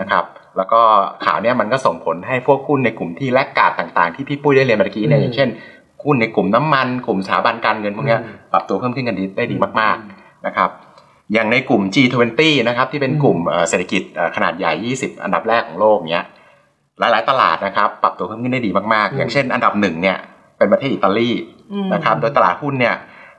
[0.00, 0.24] นะครับ
[0.56, 0.80] แล้วก็
[1.24, 5.48] ข่าวเนี่ยมันก็ส่งผลให้พวกหุ้นในกลุ่มที่แลกกาดต่างๆ ที่พี่ปุ้ยได้เรียนเมื่อกี้เนี่ยอย่างเช่น
[6.04, 8.18] หุ้นในกลุ่มน้ำมัน กลุ่มสถาบันการเงินพวกนี้
[8.52, 10.70] ปรับตัวเพิ่มขึ้นกันได้ดีมากๆนะครับ
[11.32, 14.02] อย่างในกลุ่ม G20 นะครับที่เป็นกลุ่มเศรษฐกิจ
[14.36, 16.24] ขนาดใหญ่ 20 อันดับแรกของโลกเนี้ย
[16.98, 20.18] หลาย ๆ ตลาดนะครับ ปรับตัวเพิ่มขึ้นได้ดีมาก ๆ อย่างเช่น อันดับหนึ่งเนี่ย
[20.58, 21.30] เป็นประเทศอิตาลี
[21.94, 22.94] นะครับโดยตลาดหุ้นเนี่ย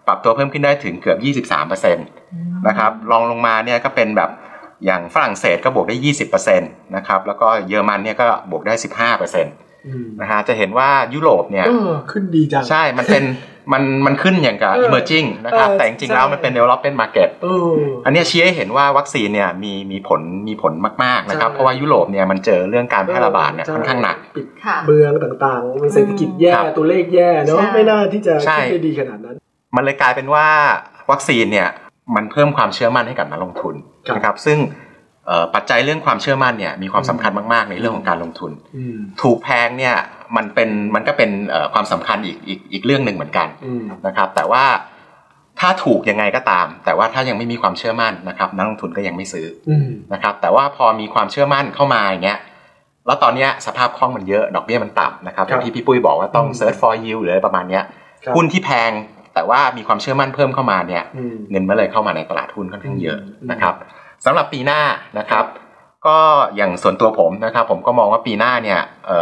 [0.08, 1.18] ปรับตัวเพิ่มขึ้นได้ถึงเกือบ
[1.84, 4.30] 23%นะครับรองลงมาเนี่ยก็เป็นแบบ
[4.86, 5.96] อย่างฝรั่งเศสก็บวกได้
[6.32, 8.74] 20%นะครับแล้วก็เยอรมันเนี่ยก็บวกได้
[9.14, 11.66] 15%นะฮะจะเห็นว่ายุโรปเนี่ย
[12.12, 13.24] ขึ้นดีจังใช่มันเป็น
[13.72, 17.30] มันมันขึ้นอย่างกับ emerging นะครับ แต่จริงๆแล้วมันเป็น development market
[18.06, 20.74] อันนี้ชี้ให้เห็นว่าวัคซีนเนี่ยมีมีผลมีผล
[21.04, 24.46] มากๆนะครับ เพราะว่ายุโรปเนี่ยมันเจอเรื่องการแพร่ระบาดเนี่ยค่อนข้างหนักปิด
[24.86, 29.36] เมืองต่างๆเศรษฐกิจแย่ตัวเลขแย่เนาะไม่น่าที่จะคิดได้ดีขนาดนั้น
[29.76, 30.48] มันเลยกลายเป็นว่า
[31.12, 31.70] วัคซีนเนี่ย
[32.16, 33.76] มันเพิ่มความเชื่อมั่นให้กับนักลงทุน
[34.16, 34.60] นะครับซึ่ง
[35.56, 38.52] ปัจจัยเรื่องความเชื่อมั่นเนี่ยมีความสำคัญมาก ๆ ในเรื่องของการลงทุน
[39.22, 39.96] ถูกแพงเนี่ย
[40.38, 41.32] มันเป็นมันก็เป็น
[41.74, 43.48] ความสำคัญอีกอีกอีกเรื่องหนึ่งเหมือนกัน
[44.08, 44.66] นะครับ แต่ว่า
[45.60, 49.48] ถ้าถูกยังไงก็ตาม แต่ว่าถ้ายังไม่มีความเชื่อมั่นนะครับ นักลงทุนก็ยังไม่ซื้อ
[50.14, 52.40] นะครับ แต่ว่าพอมีความเชื่อมั่นเข้ามาอย่างเงี้ย
[53.08, 57.84] แล้วตอนนี้สภาพคล่องมันเยอะดอกเบี้ยมันต่ำนะครับที่พี่ปุ้ยบอกว่าต้อง search for yield หรือประมาณเนี้ย
[58.36, 58.92] หุ้นที่แพง
[59.34, 61.04] แต่ว่ามีความเชื่อมั่นเพิ่มเข้ามาเนี่ย
[61.52, 63.20] เงินมันเลยเข้ามาในตลาดหุ้นค่อนข้างเยอะ
[63.52, 63.74] นะครับ
[64.26, 64.82] สำหรับปีหน้า
[65.20, 65.46] นะครับ
[66.08, 66.18] ก็
[66.56, 68.80] อย่างส่วนตัวผมนะครับ ผมก็มองว่าปีหน้าเนี่ย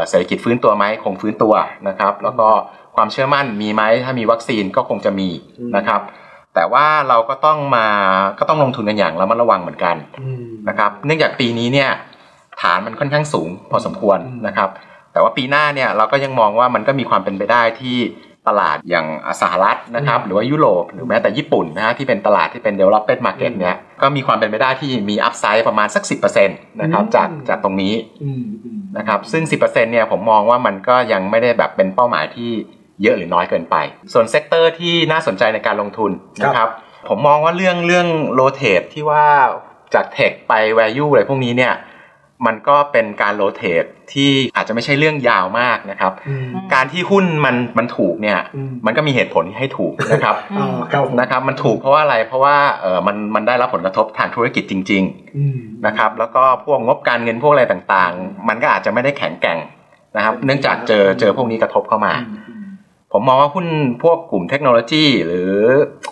[0.10, 1.54] เศรษฐกิจฟื้นตัวไหมคงฟื้นตัว
[1.88, 2.48] นะครับ แล้วก็
[2.96, 5.30] ความเชื่อมั่นมีไหมถ้ามีวัคซีนก็คงจะมี
[5.78, 6.02] นะครับ
[6.56, 7.88] แต่ว่าเราก็ต้องมา
[8.40, 9.96] ก็ต้องลงทุนกันอย่างระมัดระวังเหมือนกัน
[10.70, 11.90] นะครับ เนื่องจากปีนี้เนี่ย
[12.62, 14.70] ฐานมันค่อนข้างสูงพอสมควรนะครับ
[15.14, 17.98] แต่ว่าปีหน้าเนี่ยเราก็ยังมองว่ามันก็มีความเป็นไปได้ที่
[18.48, 19.06] ตลาดอย่าง
[19.42, 26.04] สหรัฐนะครับหรือว่ายุโรปหรือแม้แต่ญี่ปุ่นนะฮะที่เป็นตลาดที่เป็น developed market เนี้ยก็มีความเป็นไปได้ที่มี upside ประมาณสัก
[26.38, 27.94] 10%นะครับจากจากตรงนี้
[28.98, 32.52] นะครับซึ่ง 10%เนี่ยผมมองว่ามันก็ยังไม่ได้แบบเป็นเป้าหมายที่
[33.02, 33.76] เยอะหรือน้อยเกินไป
[34.14, 36.12] ส่วน sector ที่น่าสนใจในการลงทุน
[36.44, 36.70] นะครับ
[37.10, 39.26] ผมมองว่าเรื่องเรื่อง rotate ที่ว่า
[39.94, 41.74] จาก tech ไป value อะไรพวกนี้เนี่ย
[42.46, 46.12] มันก็เป็นการ rotateที่อาจจะไม่ใช่เรื่องยาวมากนะครับ
[46.74, 48.40] การที่หุ้นมันมันถูกเนี่ย
[48.86, 50.36] มันก็มีเหตุผลที่ให้ถูกนะครับ
[51.20, 55.04] นะครับมันถูกเพราะว่าอะไรเพราะว่าเออมันมันได้รับผลกระทบทางธุรกิจจริง
[55.46, 59.60] ๆนะครับ แล้วก็พวกงบการเงินพวกอะไรต่างๆ มันก็อาจจะไม่ได้แข็งแกร่ง
[60.18, 62.14] นะครับ เนื่องจากเจอเจอพวกนี้กระทบเข้ามา
[63.12, 63.68] ผมมองว่าหุ้น
[64.04, 65.52] พวกกลุ่มเทคโนโลยี หรือ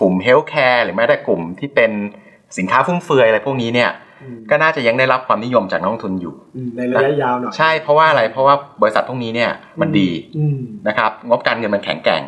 [0.00, 1.90] กลุ่มเฮลท์แคร์หรือแม้แต่กลุ่มที่เป็น
[2.58, 3.90] สินค้าฟุ่มเฟือยอะไรพวกนี้เนี่ย
[4.50, 6.34] ก็น่าจะยังได้รับความนิยมจากนักลงทุนอยู่
[6.76, 10.08] ในระยะยาวหน่อยใช่เพราะว่าอะไรเพราะว่าบริษัทพวกนี้เนี่ยมันดี
[10.88, 12.22] นะครับงบการเงินมันแข็งแกร่ง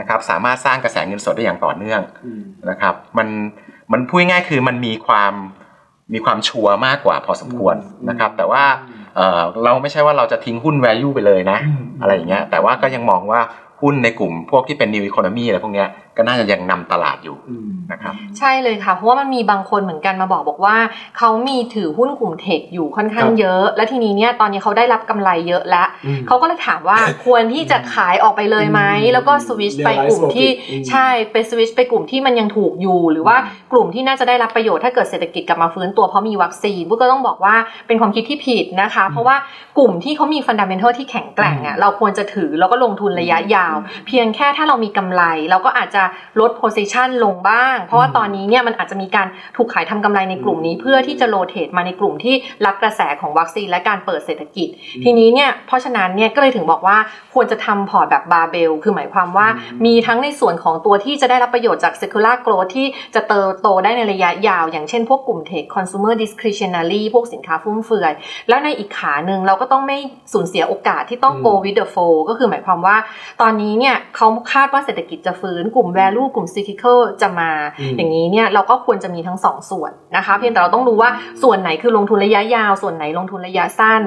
[0.00, 2.00] นะครับสามารถสร้างกระแสเงินสดได้อย่างต่อเนื่อง
[2.70, 3.28] นะครับ มัน
[3.92, 5.32] มันพูดง่ายคือมันมีความ
[6.14, 7.76] มีความชัวร์มากกว่าพอสมควร
[8.08, 8.64] นะครับ แต่ว่า
[9.64, 11.58] เราไม่ใช่ว่าเราจะทิ้งหุ้น value ไปเลยนะ
[12.00, 13.40] อะไรอย่างเงี้ยแต่ว่าก็ยังมองว่า
[13.82, 15.84] หุ้นในกลุ่มพวกที่เป็น new economy อะไรพวกนี้
[16.16, 17.36] ก็น่าจะยังนำตลาดอยู่
[17.92, 20.76] นะครับใช่เลยค่ะ เพราะว่ามันมีบางคนเหมือนกันมาบอกบอกว่า
[21.18, 25.88] เขามีถือหุ้นกลุ่ม tech อยู่ค่อนข้างเยอะ และทีนี้เนี่ยตอนนี้เขาได้รับกำไรเยอะแล้ว
[26.26, 28.80] เขาก็เลยถามว่าควรที่จะขายออกไปเลยไหม
[29.12, 30.48] แล้วก็สวิชไปกลุ่มที่
[30.88, 33.36] ใช่ไปสวิชไปกลุ่มที่มันยังถูกอยู่ หรือว่า
[33.72, 37.54] กลุ่มที่น่าจะได้รับประโยชน์ถ้าเกิดเศรษฐกิจกลับมาฟื้นตัวเพราะมีวัคซีนปุ้ยก็ต้องบอกว่า
[37.86, 39.36] เป็นความคิดที่ผิดนะคะ เพราะว่า
[39.78, 45.99] กลุ่มที่เขามี fundamental ที่แข็งแกร่งอะเราควรจะถือแล้วก็ลงทุนระยะยาว เพียงแค่ถ้าเรามีกำไรเราก็อาจจะ
[46.40, 52.34] ลด position ลงบ้าง เพราะว่าตอนนี้เนี่ยมันอาจจะมีการถูกขายทำกำไรในกลุ่มนี้ เพื่อที่จะ rotate มาในกลุ่มที่
[52.66, 54.68] รับกระแสของวัคซีนและการเปิดเศรษฐกิจ
[55.04, 56.98] ทีนี้เนี่ยเพราะฉะนั้นเนี่ยก็เลยถึงบอกว่า
[57.34, 59.48] ควรจะทำพอร์ตแบบบาร์เบล คือหมายความว่า
[59.84, 68.12] มีทั้งในส่วนของตัวที่จะได้รับประโยชน์จาก secular growth ที่จะเติบโตได้ในระยะยาว อย่างเช่นพวกกลุ่ม tech consumer discretionary พวกสินค้าฟุ่มเฟือย
[68.48, 69.98] แล้วในอีกขาหนึ่งเราก็ต้องไม่
[70.32, 72.96] สูญเสียโอกาสที่ต้อง go with the flow ก็คือหมายความว่า
[73.40, 77.50] ตอนนี้เนี่ยเขาคาดว่าเศรษฐกิจจะฟื้นกลุ่ม value กลุ่ม cyclical จะมา
[77.96, 81.10] อย่างนี้เนี่ยเราก็ควรจะมีทั้งสองส่วนนะคะ เพียงแต่เราต้องรู้ว่า
[81.42, 84.02] ส่วนไหนคือลงทุนระยะยาว ส่วนไหนลงทุนระยะสั้น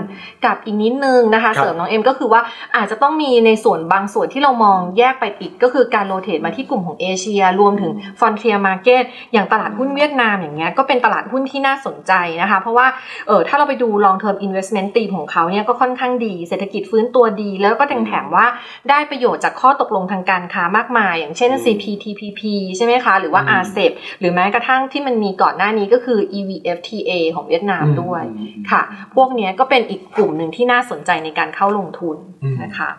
[0.46, 2.41] กับอีกนิดนึงนะคะ เสริมน้องเอ็มก็คือว่า
[2.76, 12.88] อาจจะต้องมีในส่วนบางส่วนที่เรามองแยกไปอีกก็คือการ rotate มาที่กลุ่มของเอเชีย รวมถึง frontier market อย่างตลาดหุ้นเวียดนามอย่างเงี้ยก็เป็นตลาดหุ้นที่น่าสนใจนะคะ เพราะว่า
[13.28, 18.46] เออถ้าเราไปดู long term investment ตีของเขาเนี่ยก็ค่อนข้างดีเศรษฐกิจฟื้นตัวดี แล้วก็แถมว่า
[18.89, 22.41] ได้ประโยชน์จากข้อตกลงทางการค้ามากมาย อย่างเช่น CPTPP
[22.77, 28.23] ใช่ไหมคะ หรือว่า RCEP หรือแม้กระทั่งที่มันมีก่อนหน้านี้ก็คือ EVFTA ของเวียดนามด้วย
[28.71, 28.81] ค่ะ
[29.15, 32.17] พวกนี้ก็เป็นอีกกลุ่มหนึ่งที่น่าสนใจในการเข้าลงทุน
[32.63, 32.89] นะคะ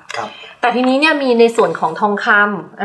[0.60, 2.84] แต่ทีนี้เนี่ยมีในส่วนของทองคำอ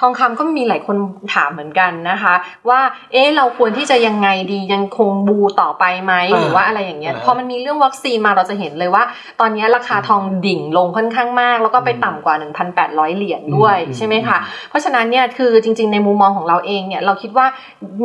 [0.00, 0.96] ทองคำก็มีหลายคน
[1.34, 2.34] ถามเหมือนกันนะคะ
[2.68, 2.80] ว่า
[3.12, 9.04] เอ๊ะเราควรที่จะยังไงดียังคง bull ต่อไปไหมหรือว่าอะไรอย่างเงี้ยพอมันมีเรื่องวัคซีนมาเราจะเห็นเลยว่า
[9.40, 12.34] ตอนนี้ราคาทองดิ่งลงค่อนข้างมาก แล้วก็ไปต่ำกว่า
[12.76, 17.46] 1,800 เหรียญด้วยใช่ไหมคะเพราะฉะนั้นนั้นเนี่ยคือจริง ๆ ในมุมมองของเราเองเนี่ยเราคิดว่า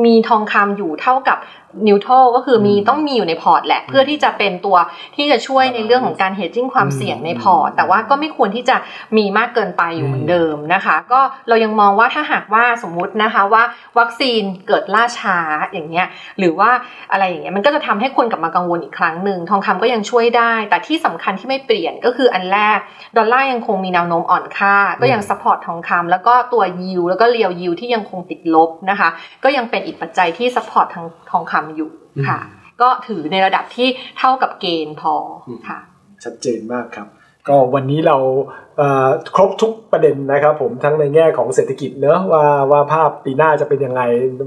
[0.06, 1.38] มีทองคำอยู่เท่ากับ
[1.88, 4.78] neutral ก็คือมีต้องมีอยู่ในพอร์ตแหละ เพื่อที่จะเป็นตัว
[5.16, 8.78] ที่จะช่วยในเรื่องของการ hedging ความเสี่ยงในพอร์ต แต่ว่าก็ไม่ควรที่จะ
[9.18, 13.64] มีมากเกินไปอยู่เหมือนเดิมนะคะ ก็เรายังมองว่าถ้าหากว่าสมมุตินะคะว่า
[14.00, 15.38] วัคซีนเกิดล่าช้า
[15.74, 16.08] อย่างเงี้ย
[16.40, 16.70] หรือว่า
[17.12, 22.80] อะไรอย่างเงี้ยมันก็จะทำให้คนกลับมากังวลอีกครั้งหนึ่งทองคำก็ยังช่วยได้ แต่ที่สำคัญที่ไม่เปลี่ยนก็คืออันแรก
[23.18, 29.10] ดอลลาร์ยังคงมีแนวโน้มอ่อนค่า ก็ยัง support ทองคำแล้วก็ตัวยิวแล้วก็เรียวยิวที่ยังคงติดลบนะคะ
[29.44, 31.90] ก็ยังเป็นอีกปัจจัยที่ support ทางทองคำอยู่
[32.28, 32.40] ค่ะ
[32.82, 35.14] ก็ถือในระดับที่เท่ากับเกณฑ์พอ
[35.68, 35.80] ค่ะ
[36.24, 37.08] ชัดเจนมากครับ
[37.48, 38.18] ก็วันนี้เรา
[39.36, 44.02] ครบทุกประเด็นนะครับผมทั้งในแง่ของเศรษฐกิจเนอะว่าว่าภาพปีหน้าจะเป็นยังไง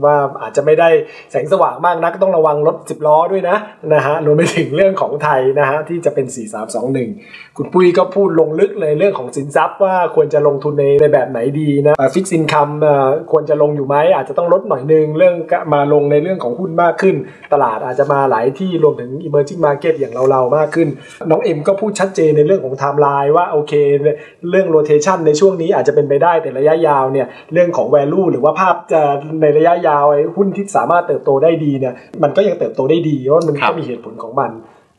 [0.04, 0.88] ว่าอาจจะไม่ได้
[1.30, 3.56] แสงสว่างมากนักต้องระวังรถ10ล้อด้วยนะ
[3.94, 6.26] นะฮะรวมไปถึงเรื่องของไทยนะฮะที่จะเป็น
[6.90, 12.68] 4321 คุณปุ้ยก็พูดลงลึกเลยเรื่องของสินทรัพย์ว่าควรจะลงทุนในในแบบไหนดีนะฟิกซินคัม
[13.32, 15.34] ควรจะลงอยู่ไหมอาจจะต้องลดหน่อยนึงเรื่อง
[15.74, 17.16] มาลงในเรื่องของหุ้นมากขึ้น
[17.52, 20.88] ตลาดอาจจะมาหลายที่รวมถึง emerging market อย่างเราๆมากขึ้น
[21.30, 23.74] น้องเอ็มก็พูดชัดเจนในเรื่องของไทม์ไลน์ว่าโอเค
[24.50, 29.00] เรื่อง rotation ในช่วงนี้อาจจะเป็นไปได้แต่ระยะยาวเนี่ยเรื่องของ value หรือว่าภาพจะ
[29.40, 34.50] ในระยะยาวไอ้หุ้นที่สามารถเติบโตได้ดีเนี่ยมันก็ยังเติบโตได้ดีเพราะมันก็มีเหตุผลของมัน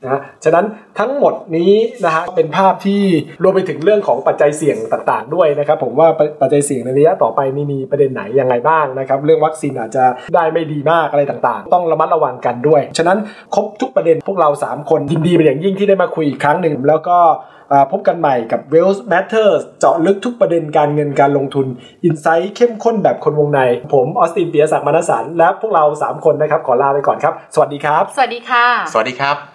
[0.05, 0.65] นะฉะนั้น
[0.99, 1.73] ทั้งหมดนี้
[2.05, 3.01] นะฮะเป็นภาพที่
[3.43, 6.07] รวมไปถึงเรื่องของปัจจัยเสี่ยงต่าง ๆ ด้วยนะครับ ผมว่า
[6.41, 13.17] ปัจจัยเสี่ยงในระยะต่อไปนี่มีประเด็นไหนยังไงบ้างนะครับ เรื่องวัคซีนอาจจะได้ไม่ดีมากอะไรต่างๆ ต้องระมัดระวังกันด้วย ฉะนั้น
[13.55, 17.19] ครบทุกประเด็นพวกเรา 3 คนยินดีเป็นอย่างยิ่งที่ได้มาคุยอีกครั้งหนึ่งแล้วก็
[17.91, 21.67] พบกันใหม่กับ Wealth Matters เจาะลึกทุกประเด็นการเงินการลงทุน
[22.03, 23.59] อินไซต์เข้มข้นแบบคนวงใน
[23.93, 29.54] ผมออสตินเปียศักดิ์มานสันและพวกเรา 3 คนนะครับ ขอลาไปก่อนครับ สวัสดีครับ สวัสดีค่ะ สวัสดีครับ